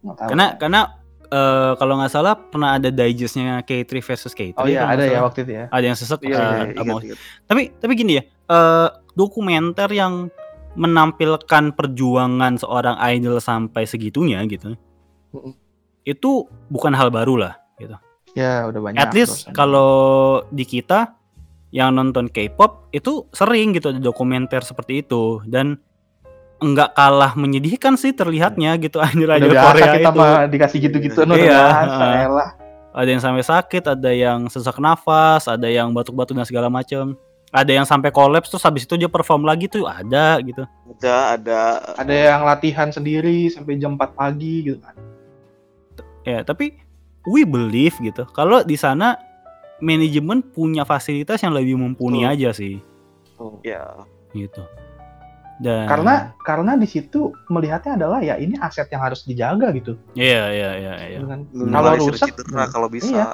[0.00, 0.28] Nggak tahu.
[0.32, 0.80] karena karena
[1.28, 5.44] eh, kalau nggak salah pernah ada digestnya K3 versus K3 Oh iya ada ya waktu
[5.44, 5.64] itu ya.
[5.68, 6.40] ada yang sesek Iya, eh,
[6.72, 7.18] iya, abang ingat, ingat.
[7.44, 10.32] tapi tapi gini ya eh dokumenter yang
[10.72, 14.72] menampilkan perjuangan seorang idol sampai segitunya gitu
[15.30, 15.52] Mm-mm.
[16.02, 16.30] itu
[16.66, 17.96] bukan hal baru lah gitu
[18.30, 19.00] Ya udah banyak.
[19.00, 19.90] at least kalau
[20.48, 21.18] di kita
[21.70, 25.82] yang nonton K-pop itu sering gitu ada dokumenter seperti itu dan
[26.58, 31.34] enggak kalah menyedihkan sih terlihatnya gitu anjir biasa Korea kita itu mah dikasih gitu-gitu udah
[31.34, 32.50] Iya, biasa elah.
[32.92, 37.14] ada yang sampai sakit, ada yang sesak nafas, ada yang batuk-batuk dan segala macam.
[37.48, 40.62] Ada yang sampai kolaps terus habis itu dia perform lagi tuh ada gitu.
[40.92, 41.58] ada ada
[41.96, 44.94] Ada yang latihan sendiri sampai jam 4 pagi gitu kan.
[46.22, 46.78] Ya, tapi
[47.26, 48.24] we believe gitu.
[48.30, 49.16] Kalau di sana
[49.78, 52.32] manajemen punya fasilitas yang lebih mumpuni Betul.
[52.36, 52.76] aja sih
[53.62, 53.84] ya
[54.30, 54.60] gitu.
[55.60, 59.96] Dan Karena karena di situ melihatnya adalah ya ini aset yang harus dijaga gitu.
[60.12, 61.18] iya iya iya iya.
[61.20, 61.68] gitu.
[61.68, 63.26] Kalau Kalau rusak cedera kalau bisa Iya.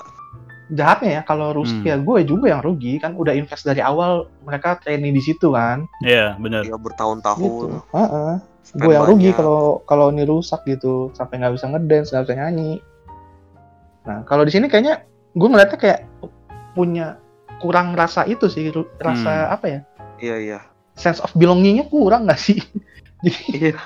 [0.66, 1.86] jahatnya ya kalau rusak Hmm.
[1.86, 5.86] ya gue juga yang rugi kan udah invest dari awal mereka training di situ kan.
[6.02, 6.66] Iya, benar.
[6.66, 6.82] ya Gitu.
[6.82, 8.32] bertahun-tahun Heeh.
[8.66, 12.34] spend Gue yang rugi kalau kalau ini rusak gitu sampai nggak bisa ngedance nggak bisa
[12.38, 12.82] nyanyi.
[14.06, 15.02] Nah kalau di sini kayaknya
[15.34, 16.00] gue ngeliatnya kayak
[16.72, 17.18] punya
[17.58, 19.80] kurang rasa itu sih rasa apa ya?
[20.16, 20.58] Iya iya.
[20.94, 22.58] Sense of belongingnya kurang nggak sih?
[23.24, 23.76] Jadi iya.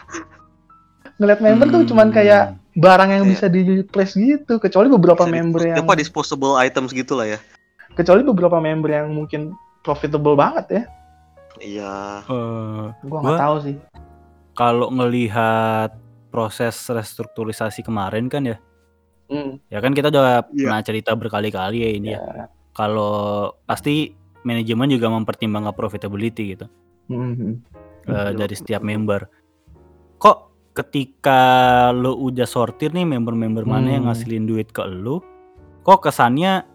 [1.17, 2.17] ngeliat member tuh cuman Hmm.
[2.17, 3.31] kayak barang yang Iya.
[3.31, 7.39] bisa di place gitu kecuali beberapa Bisa member yang apa disposable items gitu lah ya?
[7.93, 10.83] Kecuali beberapa member yang mungkin profitable banget ya.
[11.59, 11.97] Iya.
[12.25, 13.77] Gua Eh, nggak Gua- tahu sih.
[14.53, 15.93] kalau ngelihat
[16.29, 18.57] proses restrukturisasi kemarin kan ya,
[19.31, 20.67] Hmm, ya kan kita udah Iya.
[20.67, 22.19] pernah cerita berkali-kali ya ini ya.
[22.19, 22.45] ya.
[22.71, 23.15] Kalau
[23.63, 24.11] pasti
[24.43, 26.67] manajemen juga mempertimbangkan profitability gitu
[27.07, 27.55] Hmm, hmm.
[28.07, 29.31] eh, Betul, dari setiap member.
[30.17, 30.39] Kok
[30.73, 31.41] ketika
[31.91, 34.11] lo udah sortir nih member-member mana yang Hmm.
[34.11, 35.23] ngasilin duit ke lo,
[35.81, 36.67] kok kesannya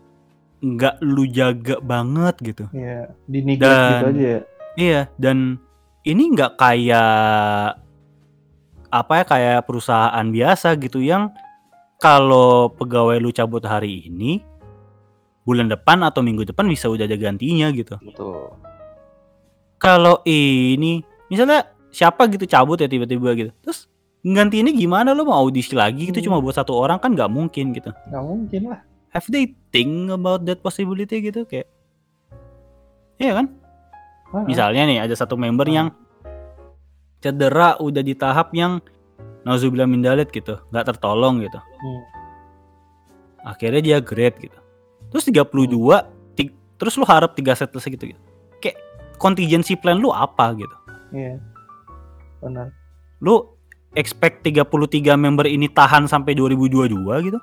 [0.58, 2.66] nggak lu jaga banget gitu.
[2.72, 4.42] Iya, di neglect gitu Dan- aja ya.
[4.76, 5.38] Iya, dan
[6.04, 7.80] ini nggak kayak
[8.90, 11.32] apa ya kayak perusahaan biasa gitu yang
[12.06, 14.38] kalau pegawai lu cabut hari ini
[15.42, 17.98] bulan depan atau minggu depan bisa udah ada gantinya gitu.
[17.98, 18.54] Betul.
[19.82, 21.02] Kalau ini
[21.34, 23.50] misalnya siapa gitu cabut ya tiba-tiba gitu.
[23.66, 23.90] Terus
[24.22, 26.30] ganti ini gimana lo mau audisi lagi gitu Hmm.
[26.30, 27.90] cuma buat satu orang kan nggak mungkin gitu.
[28.14, 28.86] Nggak mungkin lah.
[29.10, 31.66] Have they think about that possibility gitu kayak
[33.18, 33.46] Iya kan?
[34.46, 35.90] Misalnya nih ada satu member yang
[37.24, 38.78] cedera udah di tahap yang
[39.46, 41.62] nauzubillah min dalik gitu, nggak tertolong gitu.
[41.62, 42.02] hmm.
[43.46, 44.58] Akhirnya dia grade gitu.
[45.14, 46.02] Terus 32
[46.34, 48.22] ti- terus lu harap 3 set selesai gitu, gitu.
[48.58, 48.82] Kayak
[49.22, 50.76] contingency plan lu apa gitu.
[51.14, 51.38] Iya.
[52.42, 52.74] Benar.
[53.22, 53.54] Lu
[53.94, 54.66] expect 33
[55.16, 57.40] member ini tahan sampai 2022 gitu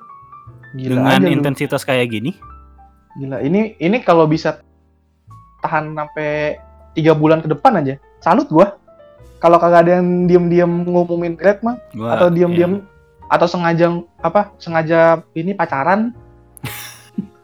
[0.75, 1.33] Gila dengan aja lu.
[1.33, 2.35] intensitas kayak gini?
[3.17, 3.39] Gila.
[3.39, 4.59] Ini ini kalau bisa
[5.63, 6.59] tahan sampai
[6.93, 8.75] tiga bulan ke depan aja, salut gua.
[9.43, 12.33] Kalau kagak ada yang diam-diam ngumumin grade mah, Gua- atau ya.
[12.33, 12.87] diam-diam
[13.27, 14.99] atau sengaja apa sengaja
[15.33, 16.15] ini pacaran,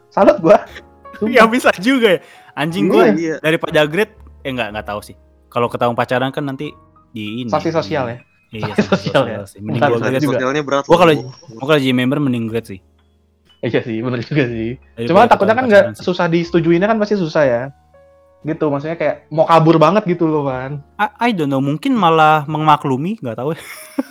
[0.08, 0.64] salut gua.
[1.20, 2.20] Ya, ya bisa juga ya.
[2.52, 2.90] Anjing Iya.
[2.90, 3.36] gue Iya.
[3.38, 5.16] daripada grade eh nggak nggak tahu sih.
[5.46, 6.72] Kalau ketahuan pacaran kan nanti
[7.10, 7.48] di ini.
[7.48, 8.18] Sanksi sosial ya.
[8.50, 9.38] Iya, Sanksi sosial sosial ya.
[9.44, 9.58] sih.
[9.60, 10.20] Mending Bukan gua grade.
[10.20, 10.36] juga.
[10.36, 10.84] Sosialnya berat.
[10.84, 11.12] Gua kalau
[11.52, 12.80] gua kalau jadi member mending grade sih.
[13.60, 14.80] Iya sih, benar juga sih.
[14.96, 17.62] Daripada Cuma takutnya kan nggak susah disetujuinnya kan pasti susah ya.
[18.40, 20.80] Gitu, maksudnya kayak mau kabur banget gitu loh kan.
[20.96, 23.60] I, I don't know, mungkin malah memaklumi, nggak tahu ya.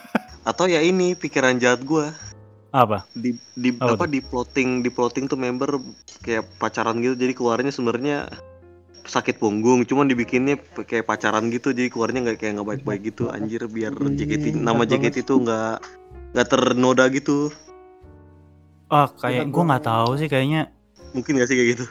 [0.50, 2.14] Atau ya ini pikiran jahat gua.
[2.70, 3.02] Apa.
[3.18, 5.82] di di Apa apa di plotting di plotting tuh member
[6.22, 8.30] kayak pacaran gitu jadi keluarnya sebenarnya
[9.10, 10.54] sakit punggung cuman dibikinnya
[10.86, 14.86] kayak pacaran gitu jadi keluarnya nggak kayak nggak baik-baik gitu anjir biar Ih, JKT nama
[14.86, 15.82] JKT itu nggak
[16.38, 17.50] nggak ternoda gitu.
[18.86, 20.70] Ah, kayak gua nggak tahu sih kayaknya.
[21.18, 21.86] Mungkin nggak sih kayak gitu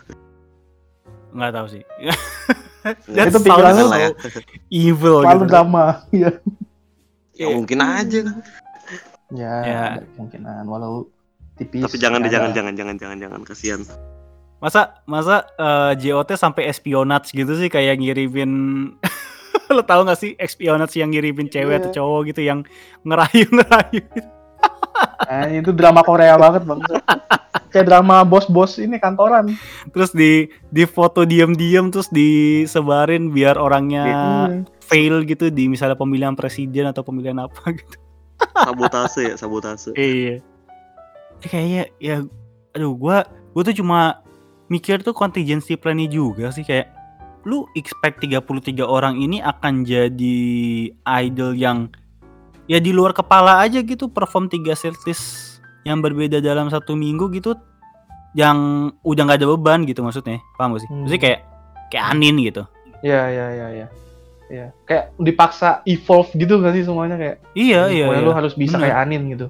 [1.30, 1.82] nggak tahu sih.
[3.04, 4.10] Nggak Itu pikiran lu lah ya.
[4.68, 5.50] evil Selalu gitu.
[5.50, 5.84] drama.
[6.08, 6.30] Iya.
[7.34, 8.36] ya mungkin aja kan
[9.28, 9.82] Ya, Ya.
[10.10, 11.06] kemungkinan walau
[11.54, 11.80] tipis.
[11.80, 12.34] tapi jangan deh ada.
[12.34, 13.80] jangan jangan jangan jangan jangan kasihan
[14.58, 18.50] Masa masa eh, JOT sampai espionage gitu sih kayak ngirimin
[19.70, 21.78] lo tau gak sih espionage yang ngirimin cewek Iya.
[21.78, 22.64] atau cowok gitu yang
[23.02, 24.02] ngerayu-ngerayu
[25.28, 26.80] Nah, itu drama Korea banget bang.
[27.68, 29.52] Kayak drama bos-bos ini kantoran.
[29.92, 34.04] terus di di foto diam-diam terus disebarin biar orangnya
[34.48, 34.64] Hmm.
[34.80, 37.96] fail gitu di misalnya pemilihan presiden atau pemilihan apa gitu.
[38.56, 40.40] sabotase ya sabotase Iya.
[41.40, 42.16] Kayaknya ya
[42.72, 44.24] aduh gua gua tuh cuma
[44.66, 46.88] mikir tuh contingency plan-nya juga sih kayak
[47.44, 48.42] lu expect 33
[48.82, 50.38] orang ini akan jadi
[51.20, 51.88] idol yang
[52.68, 57.56] ya di luar kepala aja gitu perform 3 setlist yang berbeda dalam satu minggu gitu
[58.36, 58.56] yang
[59.02, 60.88] udah nggak ada beban gitu maksudnya paham gak sih?
[60.88, 61.02] Hmm.
[61.02, 61.40] Maksudnya kayak
[61.88, 62.62] kayak Anin gitu.
[63.00, 63.86] Iya, iya, iya, iya.
[64.48, 68.04] Iya, kayak dipaksa evolve gitu gak sih semuanya kayak Iya iya.
[68.08, 68.28] pokoknya iya.
[68.28, 68.84] lu harus bisa Bener.
[68.88, 69.46] kayak Anin gitu.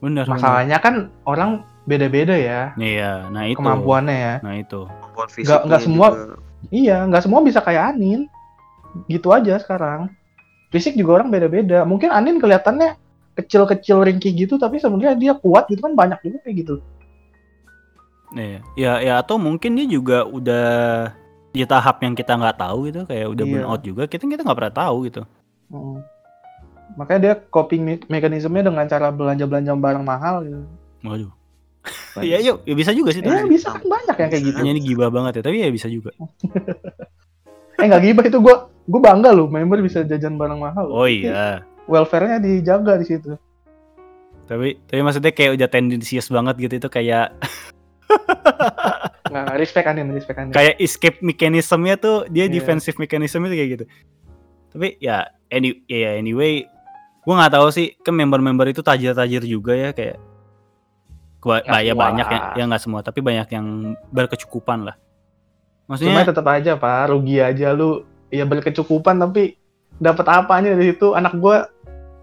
[0.00, 0.24] Bener.
[0.24, 0.32] bener.
[0.32, 1.50] Masalahnya kan orang
[1.82, 3.56] beda-beda ya Iya, nah itu.
[3.60, 4.34] kemampuannya ya.
[4.40, 4.84] Nah itu.
[4.84, 6.36] Kemampuan nggak fisiknya semua- juga.
[6.68, 8.20] Iya, nggak semua bisa kayak Anin.
[9.08, 10.12] Gitu aja sekarang.
[10.72, 11.84] Fisik juga orang beda-beda.
[11.84, 12.96] Mungkin Anin kelihatannya
[13.36, 16.74] kecil-kecil ringkih gitu, tapi sebenarnya dia kuat gitu kan banyak juga kayak gitu.
[18.32, 20.68] Iya, ya, ya atau mungkin dia juga udah
[21.52, 23.52] di tahap yang kita nggak tahu gitu, kayak udah Iya.
[23.52, 24.02] burn out juga.
[24.08, 25.22] Kita kita nggak pernah tahu gitu.
[25.68, 26.00] Mm.
[26.96, 30.60] Makanya dia coping me- mekanismenya dengan cara belanja-belanja barang mahal gitu.
[31.04, 31.32] Waduh.
[32.24, 33.20] Iya, yuk, ya bisa juga sih.
[33.20, 34.56] Ya tapi bisa kan banyak yang kayak gitu.
[34.56, 36.16] Hanya ini gibah banget ya, tapi ya bisa juga.
[37.80, 40.86] Eh nggak gibah itu gue gue bangga loh member bisa jajan barang mahal.
[40.90, 41.62] Oh iya.
[41.86, 43.34] Welfare-nya dijaga di situ.
[44.46, 47.32] Tapi tapi maksudnya kayak udah tendensius banget gitu itu kayak
[49.32, 50.52] Nggak respect Anin, respect Anin.
[50.52, 52.60] kayak escape mechanism-nya tuh dia Iya.
[52.60, 53.84] defensive mechanism itu kayak gitu.
[54.76, 56.68] Tapi ya any ya anyway,
[57.24, 60.20] gua nggak tahu sih kan member-member itu tajir-tajir juga ya kayak
[61.40, 64.96] gua ya semua banyak ya, ya nggak semua, tapi banyak yang berkecukupan lah.
[65.92, 68.00] Cuma Maksudnya tetap aja pak, rugi aja lu.
[68.28, 69.60] Ya berkecukupan tapi
[69.92, 71.68] dapat apanya dari situ anak gua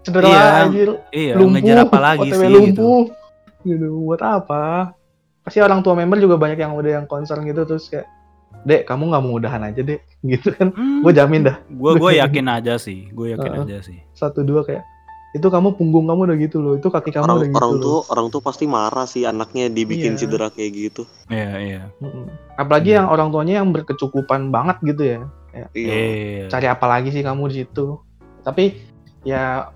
[0.00, 2.56] cedera Iya, anjir, iya lumpuh, ngejar apa lagi OTW sih gitu.
[2.56, 3.00] lumpuh.
[3.60, 3.86] Gitu.
[4.02, 4.62] buat apa?
[5.40, 8.08] Pasti orang tua member juga banyak yang udah yang concern gitu terus kayak
[8.60, 10.02] dek kamu nggak mau udahan aja dek
[10.34, 13.64] gitu kan Hmm, gue jamin dah gue gue yakin aja sih gue yakin Heeh.
[13.64, 14.84] aja sih satu dua kayak
[15.30, 16.74] itu kamu punggung kamu udah gitu loh.
[16.74, 17.82] Itu kaki kamu orang udah gitu orang loh.
[17.82, 20.26] tuh orang tuh pasti marah sih anaknya dibikin Iya.
[20.26, 21.02] cedera kayak gitu.
[21.30, 21.82] Iya iya.
[22.02, 22.26] Mm-mm.
[22.58, 22.96] apalagi Hmm.
[22.98, 25.20] yang orang tuanya yang berkecukupan banget gitu ya.
[25.54, 25.66] Iya.
[25.74, 26.46] Iya.
[26.50, 28.02] Cari apa lagi sih kamu di situ?
[28.42, 28.74] Tapi
[29.22, 29.70] ya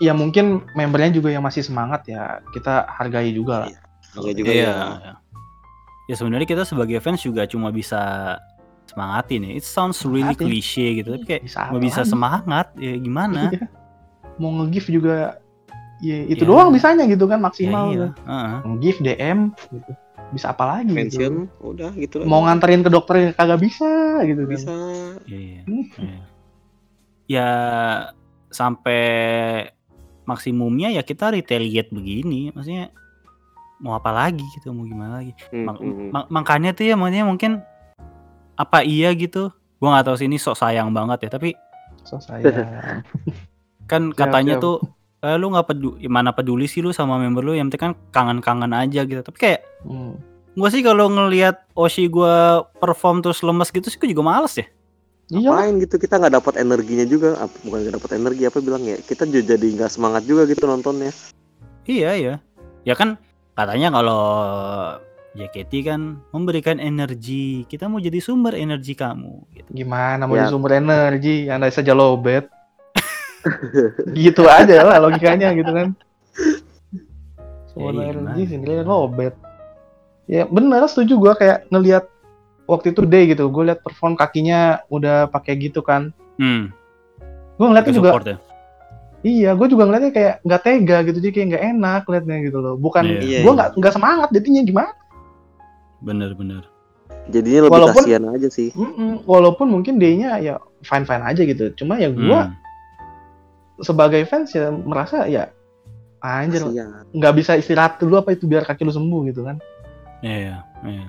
[0.00, 2.40] ya mungkin membernya juga yang masih semangat ya.
[2.56, 3.68] Kita hargai juga lah.
[3.68, 3.80] Iya.
[4.16, 4.72] Enggak juga iya.
[4.96, 5.12] ya.
[6.04, 8.36] Ya sebenarnya kita sebagai fans juga cuma bisa
[8.88, 9.52] semangatin ya.
[9.60, 13.52] It sounds really cliche gitu tapi kayak bisa bisa semangat ya gimana?
[13.52, 13.68] Iya.
[14.36, 15.38] Mau nge-give juga
[15.98, 16.48] ya itu Ya.
[16.48, 18.10] doang bisanya gitu kan ya maksimal iya tuh.
[18.24, 18.56] Heeh.
[18.66, 19.38] nge-give DM
[19.70, 19.92] gitu
[20.30, 22.26] bisa apa lagi gitu udah gitu lah.
[22.26, 23.88] mau nganterin ke dokter kagak bisa
[24.22, 24.72] gitu kan bisa
[25.24, 25.84] Iya, Hmm.
[25.96, 26.18] iya.
[27.26, 27.48] Ya
[28.48, 29.02] sampai
[30.24, 32.92] maksimumnya ya kita retaliate begini, maksudnya
[33.76, 35.32] mau apa lagi gitu, mau gimana lagi.
[35.48, 36.08] Hmm, Mak- hmm.
[36.10, 37.60] mak- makanya tuh ya makanya mungkin
[38.54, 39.48] apa iya gitu.
[39.76, 41.56] Gua nggak tahu sih ini sok sayang banget ya, tapi
[42.02, 42.44] so saya
[43.86, 44.62] kan Siap, katanya siap.
[44.62, 44.76] tuh
[45.20, 48.72] eh, lu nggak peduli mana peduli sih lu sama member lu yang penting kan kangen-kangen
[48.72, 49.20] aja gitu.
[49.20, 50.16] Tapi kayak Hmm.
[50.52, 52.34] gua sih kalau ngelihat Oshi gua
[52.74, 54.66] perform terus lemes gitu sih gua juga males ya.
[55.30, 55.48] iya.
[55.48, 59.24] Main gitu kita nggak dapat energinya juga bukan nggak dapat energi apa bilang ya kita
[59.24, 61.12] ju- jadi nggak semangat juga gitu nontonnya
[61.82, 62.34] Iya iya.
[62.82, 63.16] Ya kan
[63.52, 64.22] katanya kalau
[65.32, 67.64] JKT kan memberikan energi.
[67.64, 69.68] Kita mau jadi sumber energi kamu gitu.
[69.74, 70.46] gimana mau Ya.
[70.46, 72.46] sumber energi anda saja lowbat
[74.16, 75.88] gitu aja lah logikanya gitu kan
[77.66, 78.48] sumber energi gimana?
[78.48, 79.34] sendiri lowbat
[80.24, 82.04] ya bener setuju gua kayak ngelihat
[82.64, 86.74] waktu itu day gitu gue lihat perform kakinya udah pakai gitu kan Hmm.
[87.54, 88.36] gue ngeliatnya juga ya.
[89.22, 92.74] iya gue juga ngeliatnya kayak nggak tega gitu jadi kayak nggak enak liatnya gitu loh
[92.74, 93.20] bukan Iya.
[93.20, 93.54] Iya, gue iya.
[93.54, 94.92] nggak nggak semangat jadinya gimana
[96.00, 96.62] Bener bener.
[97.26, 99.22] jadinya lebih Walaupun- kasihan aja sih Mm-mm.
[99.24, 102.52] walaupun mungkin day-nya ya fine fine aja gitu cuma ya gue Hmm.
[103.82, 105.50] Sebagai fans ya merasa ya
[106.24, 106.64] anjir
[107.12, 109.60] nggak bisa istirahat dulu apa itu biar kaki lu sembuh gitu kan?
[110.24, 111.08] Iya iya.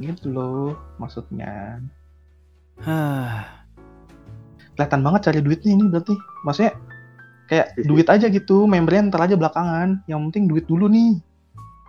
[0.00, 1.78] gitu loh maksudnya.
[4.74, 6.14] Kelihatan banget cari duitnya ini berarti.
[6.42, 6.72] Maksudnya
[7.46, 10.02] kayak duit aja gitu membernya ntar aja belakangan.
[10.10, 11.20] Yang penting duit dulu nih.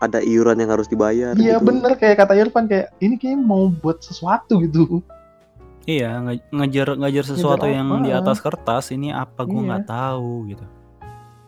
[0.04, 1.72] Ada iuran yang harus dibayar iya gitu.
[1.72, 5.00] bener kayak kata Irfan kayak ini kayak mau buat sesuatu gitu
[5.86, 8.02] Iya nge- ngejar ngejar sesuatu Ngejar yang apa?
[8.02, 9.68] di atas kertas ini apa gua Iya.
[9.68, 10.66] nggak tahu gitu.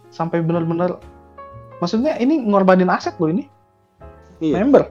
[0.07, 0.97] sampai bener-bener
[1.77, 3.45] maksudnya ini ngorbanin aset loh ini
[4.39, 4.61] Iya.
[4.61, 4.87] member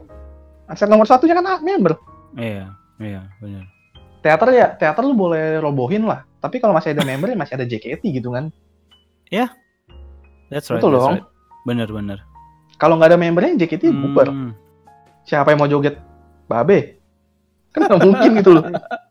[0.67, 1.97] aset nomor satunya kan ah, member
[2.35, 3.65] Iya iya bener.
[4.19, 7.65] teater ya teater lu boleh robohin lah tapi kalau masih ada member ya masih ada
[7.65, 8.51] JKT gitu kan
[10.49, 10.79] That's right.
[10.79, 11.15] Betul that's dong.
[11.17, 11.27] right.
[11.65, 12.19] Bener bener.
[12.77, 14.53] kalau nggak ada membernya JKT bubar Hmm.
[15.23, 15.97] siapa yang mau joget
[16.45, 17.01] babe
[17.73, 18.65] kan nggak mungkin gitu loh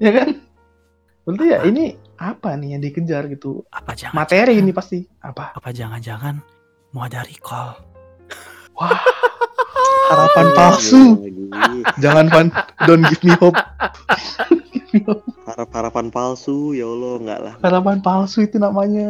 [0.04, 0.28] ya kan?
[1.24, 1.84] Berarti ya ini
[2.16, 3.62] apa nih yang dikejar gitu?
[3.68, 5.04] Apa jangan materi ini pasti.
[5.20, 5.52] Apa?
[5.54, 6.40] Apa jangan-jangan
[6.90, 7.76] mau ada recall?
[8.74, 8.96] wah.
[10.10, 11.02] Harapan Iya, palsu.
[11.22, 11.44] lagi.
[12.02, 12.46] jangan fan
[12.82, 13.54] don't give me hope.
[15.46, 17.54] Harap harapan palsu ya Allah nggak lah.
[17.62, 19.06] Harapan palsu itu namanya.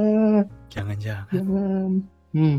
[0.68, 1.32] Jangan-jangan.
[1.32, 1.90] jangan.
[2.36, 2.56] Hmm.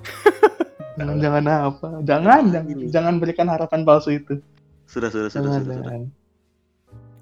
[0.96, 1.88] jangan jangan apa?
[2.08, 2.84] Jangan jangan, Ini.
[2.88, 4.40] jangan berikan harapan palsu itu.
[4.88, 5.76] Sudah sudah sudah jangan sudah, sudah.
[5.84, 6.02] jangan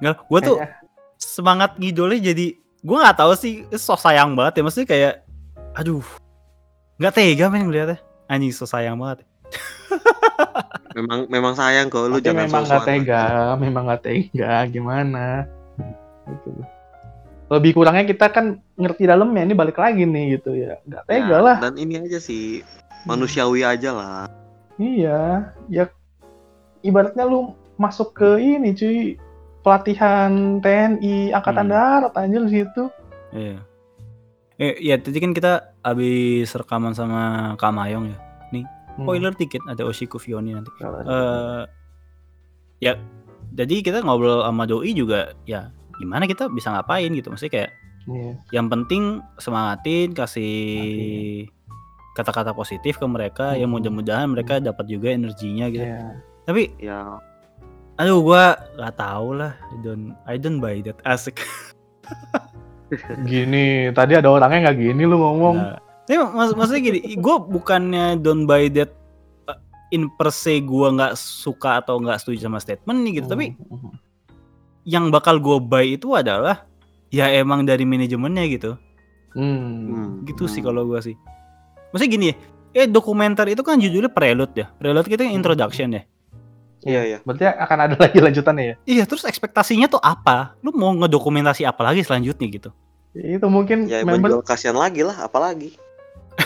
[0.01, 0.77] Enggak, gue tuh Kayak-
[1.17, 2.47] semangat ngidolnya jadi
[2.81, 4.63] gue nggak tahu sih sok sayang banget ya.
[4.65, 5.15] Maksudnya kayak
[5.73, 6.05] aduh
[6.97, 8.01] nggak tega men ngeliatnya.
[8.27, 9.23] Anjing sok sayang banget.
[10.91, 13.23] Memang memang sayang kok lu tapi jangan memang nggak tega
[13.57, 15.27] memang nggak tega gimana?
[16.27, 16.51] Gitu.
[17.47, 20.83] Lebih kurangnya kita kan ngerti dalamnya ini balik lagi nih gitu ya.
[20.83, 21.57] Nggak tega Ya, lah.
[21.63, 22.67] dan ini aja sih
[23.07, 24.27] manusiawi aja lah.
[24.77, 25.87] Iya ya
[26.81, 29.15] ibaratnya lu masuk ke ini cuy
[29.61, 31.75] pelatihan TNI angkatan Hmm.
[31.75, 32.83] darat anjir di situ
[33.33, 33.59] iya
[34.57, 38.19] eh ya tadi kan kita habis rekaman sama Kak Mayong ya
[38.91, 39.07] Hmm.
[39.07, 41.63] spoiler dikit ada Oshiko Fioni nanti Kalau- eh
[42.79, 42.93] ya
[43.51, 47.71] jadi kita ngobrol sama doi juga ya gimana kita bisa ngapain gitu maksudnya kayak
[48.09, 48.33] Iya.
[48.51, 51.47] yang penting semangatin kasih
[52.11, 53.77] kata-kata positif ke mereka ya Hmm.
[53.77, 56.19] mudah-mudahan mereka dapat juga energinya gitu Iya.
[56.43, 57.21] tapi ya
[58.01, 59.53] aduh gua nggak tahu lah.
[59.53, 60.97] I don't I don't buy that.
[61.05, 61.45] Asik.
[63.31, 65.57] Gini tadi ada orangnya nggak gini lu ngomong.
[65.61, 65.79] Nah,
[66.09, 68.91] tapi mak- maksudnya gini gua bukannya don't buy that
[69.47, 69.55] uh,
[69.95, 73.31] in per se gua nggak suka atau nggak setuju sama statement nih gitu.
[73.31, 73.95] Tapi Hmm.
[74.89, 76.67] yang bakal gua buy itu adalah
[77.15, 78.71] ya emang dari manajemennya gitu.
[79.39, 79.87] Hmm.
[79.87, 80.67] hmm, gitu sih hmm.
[80.67, 81.15] kalau gua sih.
[81.95, 82.37] Maksudnya gini ya
[82.71, 84.67] eh dokumenter itu kan judulnya prelude ya.
[84.83, 86.03] Prelude itu kan introduction ya
[86.85, 87.19] Iya iya.
[87.25, 88.77] Berarti akan ada lagi lanjutannya ya.
[88.89, 90.57] Iya, terus ekspektasinya tuh apa?
[90.65, 92.71] Lu mau ngedokumentasi apa lagi selanjutnya gitu?
[93.13, 95.77] Itu mungkin Ya member kasihan lagi lah, apalagi.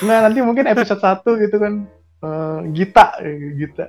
[0.02, 1.72] Nggak, nanti mungkin episode 1 gitu kan
[2.24, 3.20] eh, Gita
[3.54, 3.86] Gita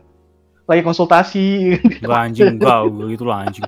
[0.65, 1.77] lagi konsultasi
[2.09, 3.65] anjing, enggak gitu lah anjing.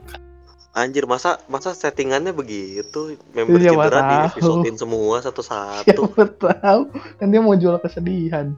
[0.77, 3.17] Anjir, masa masa settingannya begitu?
[3.33, 5.89] Member Iya, cedera di episodein semua satu-satu.
[6.13, 6.81] siapa tahu
[7.17, 8.53] kan dia mau jual kesedihan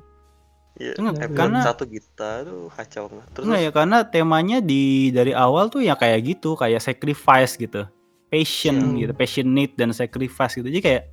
[0.79, 3.25] Iya, Enggak, karena- satu kita tuh kacau nggak?
[3.35, 7.83] Terus Enggak ya karena temanya di dari awal tuh ya kayak gitu, kayak sacrifice gitu.
[8.31, 8.95] Passion Hmm.
[8.95, 10.71] gitu, passionate dan sacrifice gitu.
[10.71, 11.03] Jadi kayak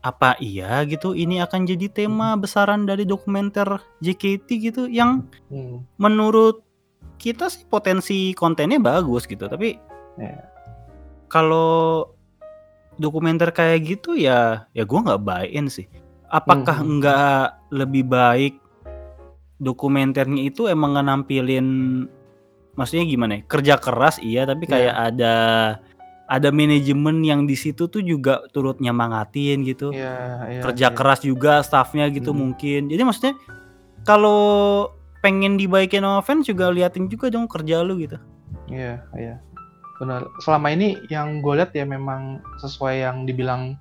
[0.00, 3.66] apa iya gitu ini akan jadi tema besaran dari dokumenter
[3.98, 5.82] JKT gitu yang Hmm.
[5.98, 6.62] menurut
[7.18, 9.74] kita sih potensi kontennya bagus gitu, tapi
[10.14, 10.46] Iya.
[11.26, 12.06] kalau
[12.96, 15.90] dokumenter kayak gitu ya ya gua nggak buy-in sih.
[16.26, 16.98] Apakah Hmm.
[16.98, 18.54] nggak lebih baik
[19.56, 21.66] dokumenternya itu emang nampilin
[22.76, 23.42] maksudnya gimana ya?
[23.48, 25.34] Kerja keras iya, tapi kayak ada
[26.26, 29.94] ada manajemen yang di situ tuh juga turut nyemangatin gitu.
[29.94, 30.14] Iya,
[30.50, 30.96] iya, Kerja iya.
[30.96, 32.50] keras juga staffnya gitu Hmm.
[32.50, 32.90] mungkin.
[32.90, 33.34] Jadi maksudnya
[34.02, 34.90] kalau
[35.22, 38.18] pengen dibaikin sama fans juga liatin juga dong kerja lu gitu.
[38.70, 39.38] Iya, iya.
[39.96, 40.28] Benar.
[40.44, 43.78] Selama ini yang gue lihat ya memang sesuai yang dibilang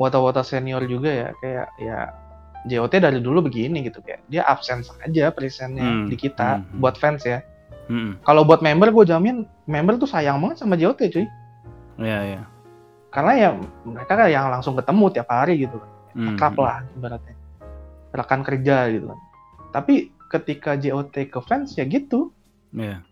[0.00, 1.98] wata-wata senior juga ya, kayak ya
[2.64, 6.80] JOT dari dulu begini gitu kayak dia absen saja presentnya Hmm, di kita hmm, hmm.
[6.80, 7.44] buat fans ya.
[7.92, 8.24] Mm-mm.
[8.24, 11.26] Kalau buat member gue jamin member tuh sayang banget sama JOT cuy.
[12.00, 12.42] Iya iya.
[13.12, 13.48] Karena ya
[13.84, 15.90] mereka kan yang langsung ketemu tiap hari gitu kan.
[16.16, 16.64] Hmm, Akrab hmm.
[16.64, 17.36] lah ibaratnya.
[18.14, 19.18] Rekan kerja gitu kan.
[19.74, 19.94] Tapi
[20.32, 22.32] ketika JOT ke fans ya gitu,
[22.74, 23.06] Iya.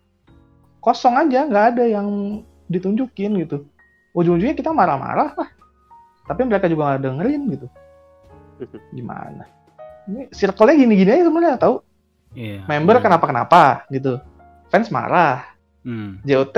[0.83, 2.09] kosong aja nggak ada yang
[2.67, 3.63] ditunjukin gitu
[4.13, 5.51] ujung-ujungnya kita marah-marah lah
[6.27, 7.67] tapi mereka juga nggak dengerin gitu
[8.91, 9.45] gimana
[10.05, 11.77] ini circle-nya gini-gini aja sebenarnya tahu
[12.33, 12.65] Iya.
[12.65, 13.03] member iya.
[13.03, 14.17] kenapa-kenapa gitu
[14.67, 15.45] fans marah
[15.83, 16.23] Hmm.
[16.23, 16.57] JOT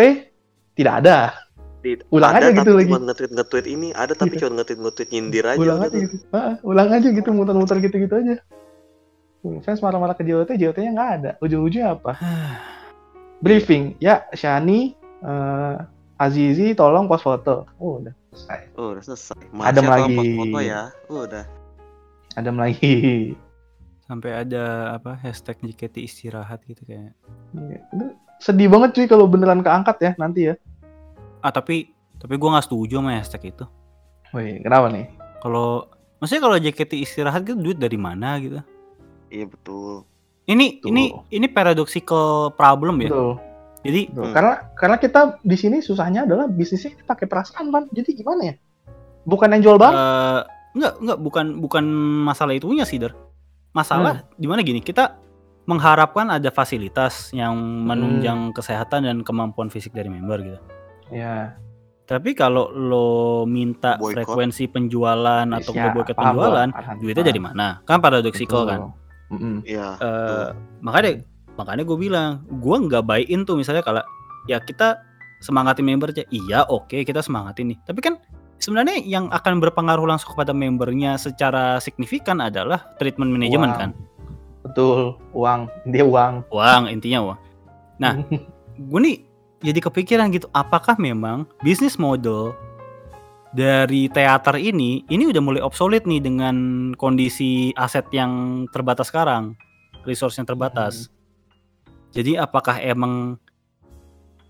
[0.72, 1.32] tidak ada
[1.80, 2.88] di- Ulang ada aja gitu tapi lagi.
[2.88, 4.40] cuma nge-tweet nge-tweet ini, ada tapi Iya.
[4.40, 5.58] cuma nge-tweet nge-tweet nyindir aja.
[5.58, 8.34] ulang udah aja gitu Ah, ulang aja gitu muter-muter gitu-gitu aja
[9.40, 12.12] Hmm, fans marah-marah ke JOT JOT-nya nggak ada ujung-ujungnya apa
[13.40, 15.76] briefing ya Shani eh,
[16.16, 19.36] Azizi tolong post foto oh udah selesai Oh, udah selesai.
[19.54, 20.34] Adem Masya Allah, lagi.
[20.34, 20.82] foto ya.
[21.06, 21.44] Udah.
[22.34, 23.32] Adam lagi
[24.04, 27.16] Sampai ada apa hashtag JKT istirahat gitu kayak.
[27.56, 27.80] Iya,
[28.36, 30.54] sedih banget cuy kalau beneran keangkat ya nanti ya.
[31.40, 31.88] Ah tapi
[32.20, 33.64] tapi gua nggak setuju sama hashtag itu.
[34.36, 35.08] Wih, kenapa nih?
[35.40, 35.88] Kalau
[36.20, 38.60] maksudnya kalau JKT istirahat gitu duit dari mana gitu?
[39.32, 40.04] Iya betul.
[40.44, 40.88] Ini Betul.
[40.92, 43.08] ini ini paradoxical problem ya.
[43.08, 43.32] Betul.
[43.88, 44.24] Jadi betul.
[44.28, 44.34] Hmm.
[44.36, 47.88] Karena karena kita di sini susahnya adalah bisnisnya pakai perasaan kan.
[47.88, 48.54] Jadi gimana ya?
[49.24, 49.96] Bukan yang jual barang.
[49.96, 50.40] eh
[50.74, 51.84] enggak enggak bukan bukan
[52.26, 53.14] masalah itunya sih, Der.
[53.72, 55.18] Masalah di mana gini, kita
[55.64, 57.56] mengharapkan ada fasilitas yang
[57.88, 60.60] menunjang kesehatan dan kemampuan fisik dari member gitu.
[61.10, 61.56] ya.
[62.04, 63.08] Tapi kalau lo
[63.48, 64.12] minta Boykot.
[64.12, 67.80] frekuensi penjualan atau Ya, paham penjualan, paham, duitnya dari mana?
[67.88, 68.70] Kan paradoxical Betul.
[68.70, 68.80] kan.
[69.64, 69.88] Iya.
[69.98, 70.48] Eh,
[70.84, 71.24] makanya
[71.56, 74.04] makanya gue bilang gue nggak buy in tuh misalnya kalau
[74.44, 75.00] ya kita
[75.40, 78.20] semangatin member aja iya oke kita semangatin nih tapi kan
[78.64, 83.90] sebenarnya yang akan berpengaruh langsung kepada membernya secara signifikan adalah treatment manajemen kan
[84.64, 85.68] Betul, uang.
[85.92, 86.48] Dia uang.
[86.48, 87.38] uang intinya uang
[88.00, 88.16] Nah.
[88.90, 89.16] gue nih
[89.62, 92.56] jadi kepikiran gitu apakah memang bisnis model
[93.54, 96.56] dari teater ini ini udah mulai obsolete nih dengan
[96.98, 99.54] kondisi aset yang terbatas sekarang
[100.02, 101.06] resource yang terbatas
[102.10, 103.38] jadi apakah emang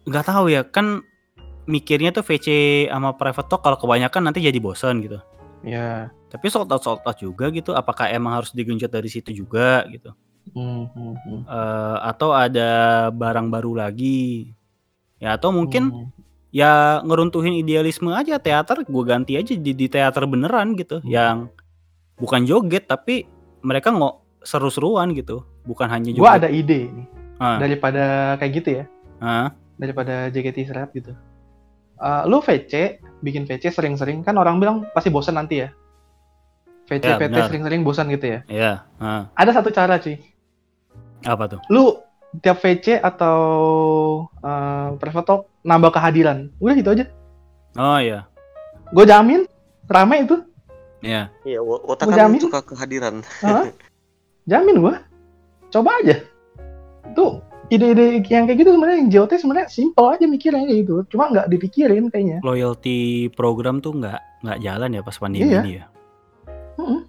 [0.08, 1.04] nggak tahu ya kan
[1.64, 2.46] mikirnya tuh VC
[2.86, 5.18] sama private talk kalau kebanyakan nanti jadi bosan gitu
[5.62, 6.12] ya.
[6.28, 10.12] tapi sold out sold out juga gitu apakah emang harus digenjot dari situ juga gitu
[10.44, 11.48] Hmm, hmm.
[11.48, 12.68] Eh, atau ada
[13.08, 14.52] barang baru lagi
[15.16, 16.08] ya atau mungkin Hmm.
[16.50, 21.08] ya ngeruntuhin idealisme aja teater gue ganti aja di, di teater beneran gitu Hmm.
[21.08, 21.36] yang
[22.14, 23.24] bukan joget tapi
[23.60, 27.06] mereka nggak seru-seruan gitu bukan hanya joget Gua ada ide nih.
[27.34, 27.56] Ah.
[27.56, 28.04] Daripada
[28.36, 28.84] kayak gitu ya.
[29.18, 31.16] Ah, Daripada JKT istirahat gitu.
[32.04, 32.72] Eh, lu VC,
[33.18, 35.72] bikin VC sering-sering kan orang bilang pasti bosan nanti ya.
[36.84, 37.48] VC Ya, VT benar.
[37.48, 38.40] sering-sering bosan gitu ya.
[38.44, 39.32] ya ah.
[39.32, 40.20] Ada satu cara cuy.
[41.24, 41.96] apa tuh Lu
[42.36, 43.38] tiap VC atau
[44.36, 46.52] eh private talk nambah kehadiran.
[46.58, 47.04] Udah gitu aja.
[47.74, 48.28] oh ya
[48.86, 49.48] Gue jamin
[49.86, 50.36] rame itu.
[51.00, 52.40] ya Iya, wo- otak Gua kan jamin.
[52.42, 53.24] suka kehadiran.
[53.40, 53.72] Hah?
[54.44, 55.00] jamin gua.
[55.70, 56.20] Coba aja.
[57.12, 57.40] Tuh
[57.74, 61.02] ide-ide yang kayak gitu sebenarnya yang JOT sebenarnya simple aja mikirnya gitu.
[61.08, 62.38] Cuma nggak dipikirin kayaknya.
[62.40, 62.98] loyalty
[63.30, 65.60] program tuh nggak nggak jalan ya pas pandemi Iya.
[65.60, 65.86] ini ya
[66.74, 67.00] Mm-mm.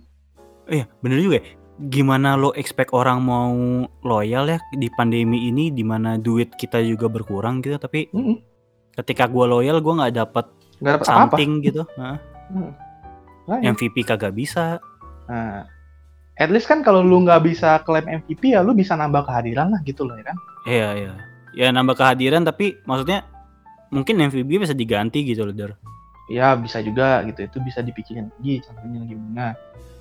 [0.68, 1.44] iya bener juga ya.
[1.86, 3.52] gimana lo expect orang mau
[4.02, 8.40] loyal ya di pandemi ini di mana duit kita juga berkurang gitu tapi Mm-mm.
[8.96, 10.46] ketika gua loyal gua nggak dapet
[10.80, 11.84] nggak dapat apa-apa something gitu?
[12.46, 12.72] Hmm.
[13.46, 13.74] Makanya.
[13.74, 14.78] MVP kagak bisa
[15.26, 15.66] Nah,
[16.36, 19.82] at least kan kalau lu nggak bisa klaim MVP ya lu bisa nambah kehadiran lah
[19.82, 20.38] gitu loh ya kan.
[20.66, 21.14] Iya iya
[21.54, 23.24] ya nambah kehadiran tapi maksudnya
[23.90, 25.72] mungkin MVP bisa diganti gitu loh Dar.
[26.26, 29.46] Ya bisa juga gitu itu bisa dipikirin lagi contohnya gimana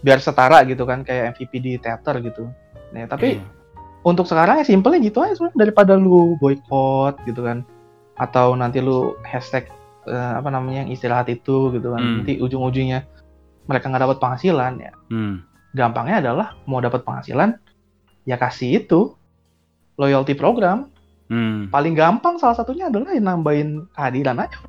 [0.00, 2.48] biar setara gitu kan kayak MVP di teater gitu.
[2.90, 3.44] Nah tapi Iya.
[4.02, 7.62] untuk sekarang ya simpelnya gitu aja sebenarnya daripada lu boykot gitu kan
[8.16, 9.68] atau nanti lu hashtag
[10.04, 12.14] eh, apa namanya yang istirahat itu gitu kan Hmm.
[12.20, 13.04] nanti ujung-ujungnya
[13.64, 15.44] mereka nggak dapat penghasilan ya Hmm.
[15.72, 17.56] gampangnya adalah mau dapat penghasilan
[18.24, 19.16] ya kasih itu
[19.96, 20.90] loyalty program
[21.24, 21.72] Hmm.
[21.72, 24.60] paling gampang salah satunya adalah nambahin kehadiran aja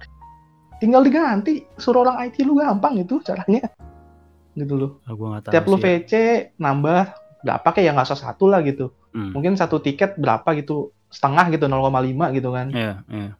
[0.80, 3.68] tinggal diganti suruh orang IT lu gampang itu caranya
[4.54, 5.84] gitu loh Ah, gua tahu tiap lu ya.
[6.00, 6.12] VC
[6.56, 7.12] nambah
[7.44, 9.32] berapa kayak ya nggak usah satu lah gitu Hmm.
[9.32, 13.32] mungkin satu tiket berapa gitu setengah gitu 0,5 gitu kan Iya, iya.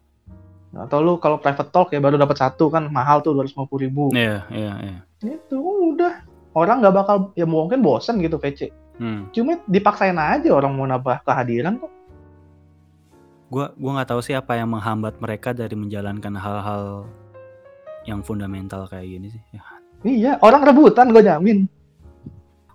[0.74, 4.44] atau lu kalau private talk ya baru dapat satu kan mahal tuh 250 ribu Iya,
[4.50, 4.98] iya, iya.
[5.26, 6.20] itu udah
[6.52, 9.28] orang nggak bakal ya mungkin bosen gitu VC Hmm.
[9.28, 11.92] cuma dipaksain aja orang mau nambah kehadiran kok
[13.46, 17.06] Gua gua nggak tahu sih apa yang menghambat mereka dari menjalankan hal-hal
[18.02, 19.42] yang fundamental kayak gini sih.
[19.54, 19.62] Ya,
[20.02, 21.70] iya orang rebutan gue jamin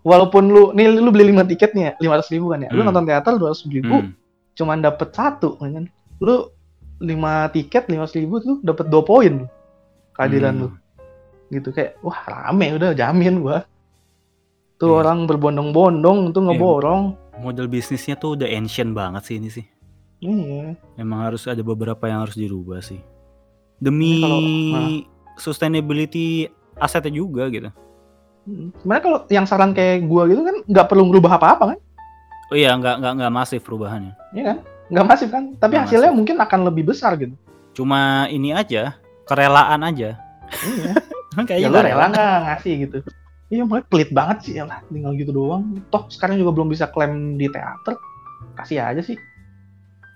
[0.01, 2.87] walaupun lu nih lu beli 5 tiket nih ya 500 ribu kan ya lu Hmm.
[2.87, 4.11] nonton teater 200 ribu Hmm.
[4.55, 5.85] cuman dapet satu kan
[6.23, 6.35] lu
[7.03, 9.33] 5 tiket 500 ribu tuh dapet 2 poin
[10.15, 10.61] kehadiran Hmm.
[10.63, 10.67] lu
[11.51, 13.67] gitu kayak wah rame udah jamin gua
[14.81, 14.97] tuh Iya.
[14.99, 17.03] orang berbondong-bondong tuh ngeborong
[17.37, 19.65] Model bisnisnya tuh udah ancient banget sih ini sih.
[20.19, 23.01] iya Emang harus ada beberapa yang harus dirubah sih.
[23.77, 24.89] Demi Ini kalau- nah.
[25.35, 27.69] sustainability asetnya juga gitu.
[28.41, 28.73] Hmm.
[28.75, 31.79] sebenarnya kalau yang saran kayak gua gitu kan nggak perlu ngerubah apa-apa kan
[32.49, 34.13] Oh iya, nggak nggak nggak masif perubahannya.
[34.33, 34.57] Iya kan
[34.91, 37.37] nggak masif kan tapi Nggak hasilnya mungkin akan lebih besar gitu
[37.71, 40.17] Cuma ini aja, kerelaan aja.
[40.67, 40.93] iya
[41.47, 42.97] Kayaknya ya lu rela nggak ngasih gitu
[43.51, 46.87] iya mulai pelit banget sih ya lah tinggal gitu doang toh sekarang juga belum bisa
[46.87, 47.99] klaim di teater
[48.53, 49.19] kasih aja sih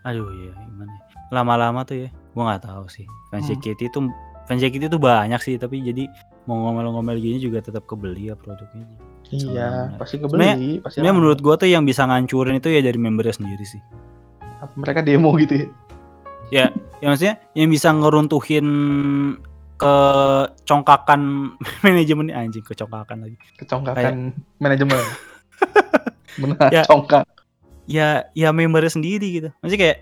[0.04, 1.02] Aduh ya gimana ya.
[1.32, 3.58] Lama-lama tuh ya Gua nggak tahu sih Fans Hmm.
[3.58, 4.00] JKT itu
[4.46, 6.06] Fans JKT itu banyak sih Tapi jadi
[6.46, 8.86] Mau ngomel-ngomel gini juga tetap kebeli ya produknya
[9.28, 9.98] iya Sebenarnya.
[9.98, 10.46] pasti kebeli
[10.80, 11.20] pasti Sebenarnya rame.
[11.20, 13.82] menurut gua tuh yang bisa ngancurin itu ya dari membernya sendiri sih
[14.76, 15.68] mereka demo gitu ya
[16.54, 16.66] Ya
[17.04, 18.68] maksudnya Yang bisa ngeruntuhin
[19.78, 21.22] Kecongkakan
[21.86, 25.00] Manajemen anjing Kecongkakan lagi kecongkakan manajemen
[26.42, 26.84] benar Ya.
[26.84, 27.24] congkak
[27.86, 29.98] Ya Ya membernya sendiri gitu Maksudnya kayak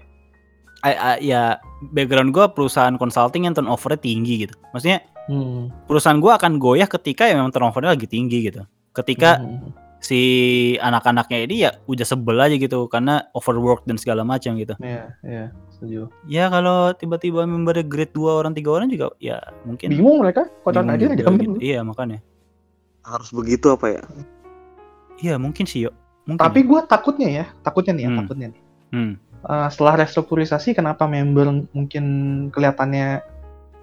[0.83, 1.57] I- I- Ya
[1.89, 5.71] Background gua perusahaan consulting yang turnovernya tinggi gitu Maksudnya Hmm.
[5.87, 8.67] perusahaan gua akan goyah ketika ya memang turnovernya lagi tinggi gitu.
[8.91, 9.71] Ketika Hmm.
[10.03, 10.19] Si
[10.83, 14.75] anak-anaknya ini ya udah sebel aja gitu karena overwork dan segala macam gitu.
[14.83, 16.11] Iya, iya, setuju.
[16.27, 20.91] Ya kalau tiba-tiba member grade 2 orang tiga orang juga ya mungkin Bingung mereka, kontrak
[20.91, 21.55] aja jamin.
[21.55, 21.59] gitu.
[21.63, 22.19] Iya makanya.
[23.03, 24.01] harus begitu apa ya
[25.19, 25.95] Iya mungkin sih yuk.
[26.23, 28.19] Mungkin Tapi gue takutnya ya, takutnya nih ya, Hmm.
[28.23, 28.61] takutnya nih.
[28.95, 29.13] Hmm.
[29.43, 32.03] Eh, setelah restrukturisasi, kenapa member mungkin
[32.47, 33.19] kelihatannya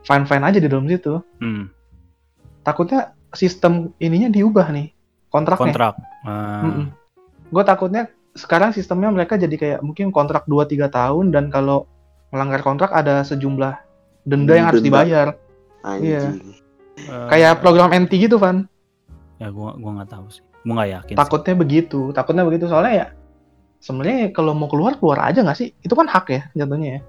[0.02, 1.20] fine-fine aja di dalam situ?
[1.36, 1.68] Hmm.
[2.60, 4.88] Takutnya sistem ininya diubah nih,
[5.28, 5.68] kontraknya.
[5.68, 5.94] Kontrak.
[6.22, 6.86] Ah.
[7.48, 11.90] Gue takutnya sekarang sistemnya mereka jadi kayak mungkin kontrak 2-3 tahun dan kalau
[12.30, 13.74] melanggar kontrak ada sejumlah
[14.22, 15.02] denda yang harus Denda.
[15.02, 15.28] dibayar.
[15.80, 16.54] anjing
[17.00, 18.68] Eh, Kayak program NT gitu, Van.
[19.40, 20.44] ya gua gua nggak tahu sih.
[20.60, 21.14] Gua nggak yakin.
[21.14, 21.18] sih.
[21.18, 23.06] Takutnya begitu, takutnya begitu soalnya ya
[23.80, 25.72] sebenarnya kalau mau keluar keluar aja nggak sih?
[25.80, 27.00] Itu kan hak ya jatuhnya ya.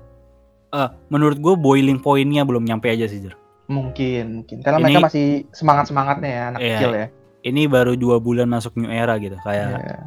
[0.72, 3.36] Eh, menurut gua boiling pointnya belum nyampe aja sih Jer.
[3.68, 4.58] Mungkin, mungkin.
[4.64, 6.70] Karena Ini- mereka masih semangat-semangatnya ya, anak Iya.
[6.72, 7.08] kecil ya.
[7.42, 9.34] Ini baru dua bulan masuk new era gitu.
[9.42, 9.98] Kayak Iya.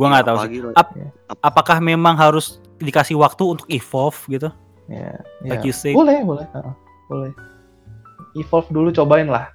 [0.00, 0.60] gua nggak tahu sih.
[0.72, 0.96] Ap-
[1.44, 4.48] apakah memang harus dikasih waktu untuk evolve gitu?
[4.88, 5.20] Iya.
[5.44, 5.68] Like iya.
[5.68, 5.92] you say.
[5.92, 6.48] Boleh, boleh.
[6.48, 6.74] Heeh,
[7.12, 7.32] boleh.
[8.32, 9.52] Evolve dulu cobain lah.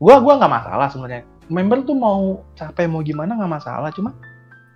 [0.00, 1.22] Gua gua nggak masalah sebenarnya.
[1.52, 4.16] Member tuh mau capek mau gimana nggak masalah, cuma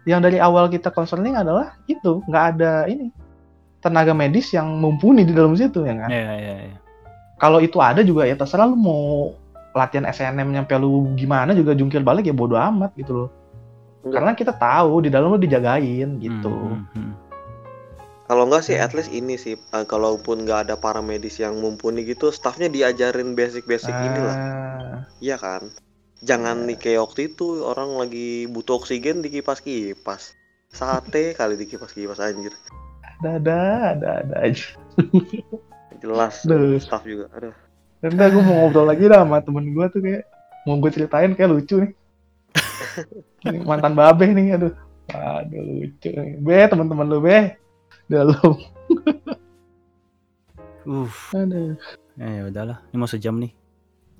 [0.05, 3.09] yang dari awal kita concerning adalah itu nggak ada ini
[3.81, 6.09] tenaga medis yang mumpuni di dalam situ ya kan.
[6.13, 6.79] Iya, iya, iya.
[7.41, 9.33] Kalau itu ada juga ya terserah lu mau
[9.75, 13.31] latihan SNM nyampe lu gimana juga jungkir balik ya bodo amat gitu loh.
[14.07, 14.15] Enggak.
[14.21, 16.49] Karena kita tahu di dalam lu dijagain gitu.
[16.49, 17.13] Hmm, hmm, hmm.
[18.25, 22.33] kalau enggak sih at least ini sih eh, kalaupun nggak ada paramedis yang mumpuni gitu
[22.33, 25.69] staffnya diajarin basic-basic inilah Ah, iya kan
[26.25, 30.33] jangan nih kayak waktu itu orang lagi butuh oksigen di kipas kipas
[30.73, 32.57] sate kali di kipas kipas anjir
[33.21, 33.59] ada ada
[33.93, 34.73] ada ada aja.
[36.01, 36.81] jelas Duh.
[36.81, 37.53] staff juga aduh
[38.05, 40.29] Dan gue mau ngobrol lagi dah sama temen gue tuh kayak
[40.69, 41.93] mau gue ceritain kayak lucu nih.
[43.49, 44.77] Ini mantan babe nih, aduh.
[45.09, 46.13] Aduh lucu.
[46.13, 46.37] nih.
[46.37, 47.57] Be, teman-teman lu be.
[48.05, 48.61] Dalam.
[50.85, 51.81] Uff, Aduh.
[52.21, 52.85] ya, ya udahlah.
[52.93, 53.57] Ini mau sejam nih.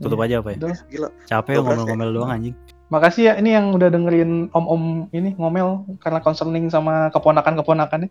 [0.01, 0.65] Tutup aja apa ya?
[0.65, 0.79] Udah.
[0.89, 1.09] Gila.
[1.29, 2.57] Capek ngomel-ngomel doang anjing.
[2.89, 8.09] Makasih ya ini yang udah dengerin om-om ini ngomel karena concerning sama keponakan-keponakannya.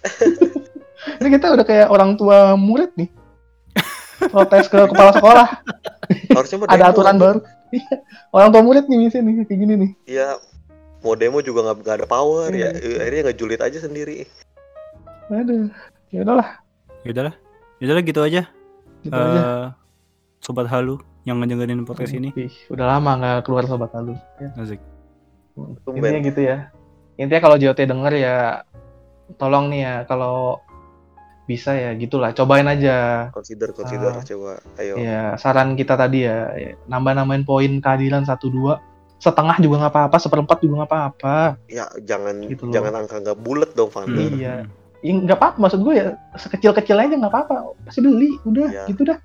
[1.20, 3.12] ini kita udah kayak orang tua murid nih.
[4.28, 5.46] Protes ke kepala sekolah.
[6.30, 7.22] Harusnya Ada aturan anjing.
[7.22, 7.40] baru.
[7.68, 7.94] Iya.
[8.30, 9.90] orang tua murid nih misalnya nih kayak gini nih.
[10.06, 10.28] Iya.
[10.98, 12.72] Mau demo juga nggak nggak ada power ya.
[12.72, 14.24] Eh, Akhirnya ngejulit aja sendiri.
[15.28, 15.68] Aduh.
[16.08, 16.48] Ya udahlah,
[17.04, 17.34] Ya udahlah.
[17.76, 18.42] Ya udahlah gitu aja.
[18.98, 19.40] gitu aja.
[19.40, 19.66] Eh,
[20.40, 22.32] sobat halu yang ngedengerin podcast ini.
[22.34, 24.16] Ih, udah lama nggak keluar sobat lalu.
[24.40, 24.48] Ya.
[24.56, 24.80] Asik.
[25.86, 26.72] Intinya gitu ya.
[27.14, 28.36] Intinya kalau JOT denger ya
[29.36, 30.56] tolong nih ya kalau
[31.48, 34.20] bisa ya gitulah cobain aja Consider, consider Ah.
[34.22, 34.52] coba.
[34.76, 34.94] Ayo.
[34.94, 38.84] ya saran kita tadi ya, ya, nambah-nambahin poin keadilan satu dua
[39.16, 41.36] setengah juga nggak apa-apa seperempat juga nggak apa-apa
[41.66, 42.70] Ya jangan Gitu loh.
[42.70, 44.28] jangan angka nggak bulat dong, Vander.
[44.30, 44.68] Iya.
[44.98, 48.84] ya nggak apa-apa maksud gue ya sekecil-kecil aja nggak apa-apa pasti beli udah Iya.
[48.86, 49.18] gitu dah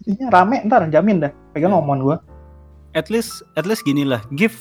[0.00, 1.80] intinya rame ntar jamin dah pegang Iya.
[1.80, 2.16] omongan gue
[2.90, 4.18] At least at least gini lah.
[4.30, 4.52] Give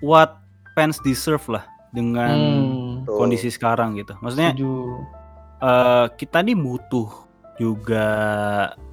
[0.00, 0.42] what
[0.72, 4.10] fans deserve lah dengan hmm, kondisi sekarang gitu.
[4.18, 4.98] Maksudnya setuju
[5.60, 7.08] eh kita nih butuh
[7.56, 8.06] juga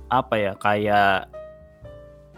[0.07, 1.31] apa ya kayak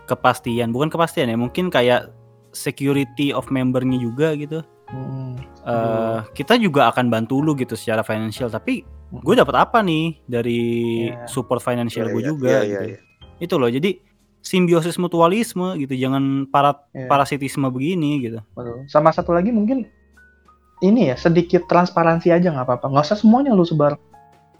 [0.05, 2.09] kepastian bukan kepastian ya mungkin kayak
[2.51, 5.38] security of membernya juga gitu Hmm,
[5.69, 8.82] eh kita juga akan bantu lu gitu secara financial tapi
[9.13, 10.61] gue dapat apa nih dari
[11.13, 11.30] Iya.
[11.30, 12.99] support financial Iya, gue iya, juga iya, gitu iya, iya.
[13.38, 14.01] itu loh jadi
[14.41, 17.05] simbiosis mutualisme gitu jangan para Iya.
[17.05, 18.89] parasitisme begini gitu Betul.
[18.89, 19.86] Sama satu lagi mungkin
[20.82, 22.89] ini ya sedikit transparansi aja nggak apa-apa.
[22.89, 23.93] Nggak usah semuanya lu sebar.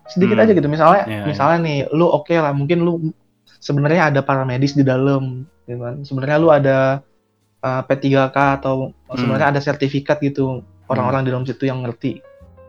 [0.10, 0.43] Sedikit Hmm.
[0.43, 0.66] aja gitu.
[0.66, 2.51] Misalnya, Iya, misalnya nih, lu oke lah.
[2.51, 3.14] Mungkin lu
[3.57, 6.01] sebenarnya ada paramedis di dalam, gitu kan.
[6.01, 6.78] Sebenarnya lu ada
[7.60, 10.62] uh, P3K atau sebenarnya ada sertifikat gitu.
[10.86, 12.20] Orang-orang di dalam situ yang ngerti.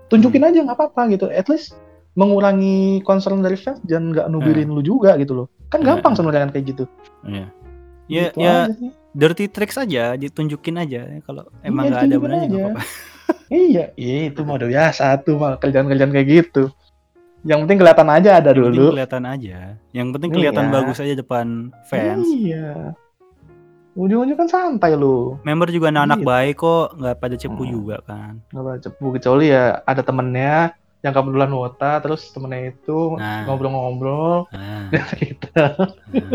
[0.06, 1.26] Tunjukin aja nggak apa-apa gitu.
[1.26, 1.72] At least
[2.14, 5.46] mengurangi concern dari fans dan nggak nubirin lu juga gitu loh.
[5.68, 6.18] Kan Iya, gampang iya.
[6.18, 6.84] sebenarnya kan kayak gitu.
[7.22, 7.46] Iya.
[8.06, 8.90] ya Gitu ya sih.
[9.10, 12.82] dirty tricks aja ditunjukin aja kalau emang Iya, nggak ada benarnya nggak apa-apa
[13.48, 16.74] Iya, iya itu mah udah biasa tuh mah kerjaan-kerjaan kayak gitu.
[17.40, 18.90] Yang penting kelihatan aja ada Yang penting dulu.
[18.92, 19.58] kelihatan aja.
[19.90, 20.72] Yang penting kelihatan Iya.
[20.72, 21.46] bagus aja depan
[21.84, 22.26] fans.
[22.26, 22.68] Iya.
[23.92, 25.34] Ujung-ujung kan santai lu.
[25.42, 26.28] Member juga anak-anak Gitu.
[26.28, 27.72] baik kok, nggak pada cepu Hmm.
[27.72, 28.32] juga kan.
[28.48, 30.56] Nggak boleh cepu kecuali ya ada temennya
[31.00, 33.42] yang kebetulan wota terus temennya itu Nah.
[33.44, 35.48] ngobrol-ngobrol Nah, gitu.
[35.50, 35.74] nah,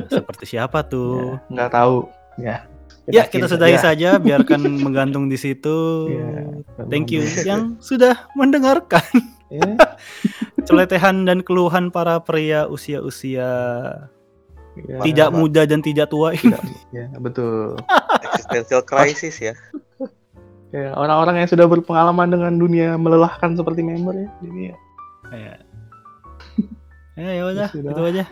[0.10, 1.38] seperti siapa tuh?
[1.48, 1.96] Ya, nggak tahu.
[2.36, 2.56] Ya.
[3.06, 3.94] Ya, kita sudahi aja.
[3.94, 6.10] saja, biarkan menggantung di situ.
[6.10, 6.66] Iya.
[6.90, 9.06] Thank you yang sudah mendengarkan
[9.54, 9.78] Ya,
[10.68, 13.46] celetehan dan keluhan para pria usia-usia
[14.74, 15.00] ya.
[15.06, 15.38] tidak Pak.
[15.38, 16.50] muda dan tidak tua ini.
[16.50, 17.78] Tidak, ya, betul.
[18.26, 19.54] Existential crisis ya.
[20.74, 24.30] Ya, orang-orang yang sudah berpengalaman dengan dunia melelahkan seperti member ya.
[24.44, 24.76] Jadi ya,
[25.36, 25.56] Ya,
[27.22, 28.26] ya, ya udah, Ya itu aja.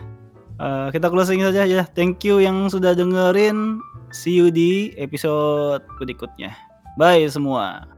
[0.54, 1.82] Eh, kita closing saja ya.
[1.96, 3.80] Thank you yang sudah dengerin.
[4.14, 6.54] See you di episode berikutnya.
[6.94, 7.93] Bye semua.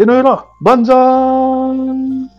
[0.00, 0.46] 내놓여라.
[0.60, 2.30] 만장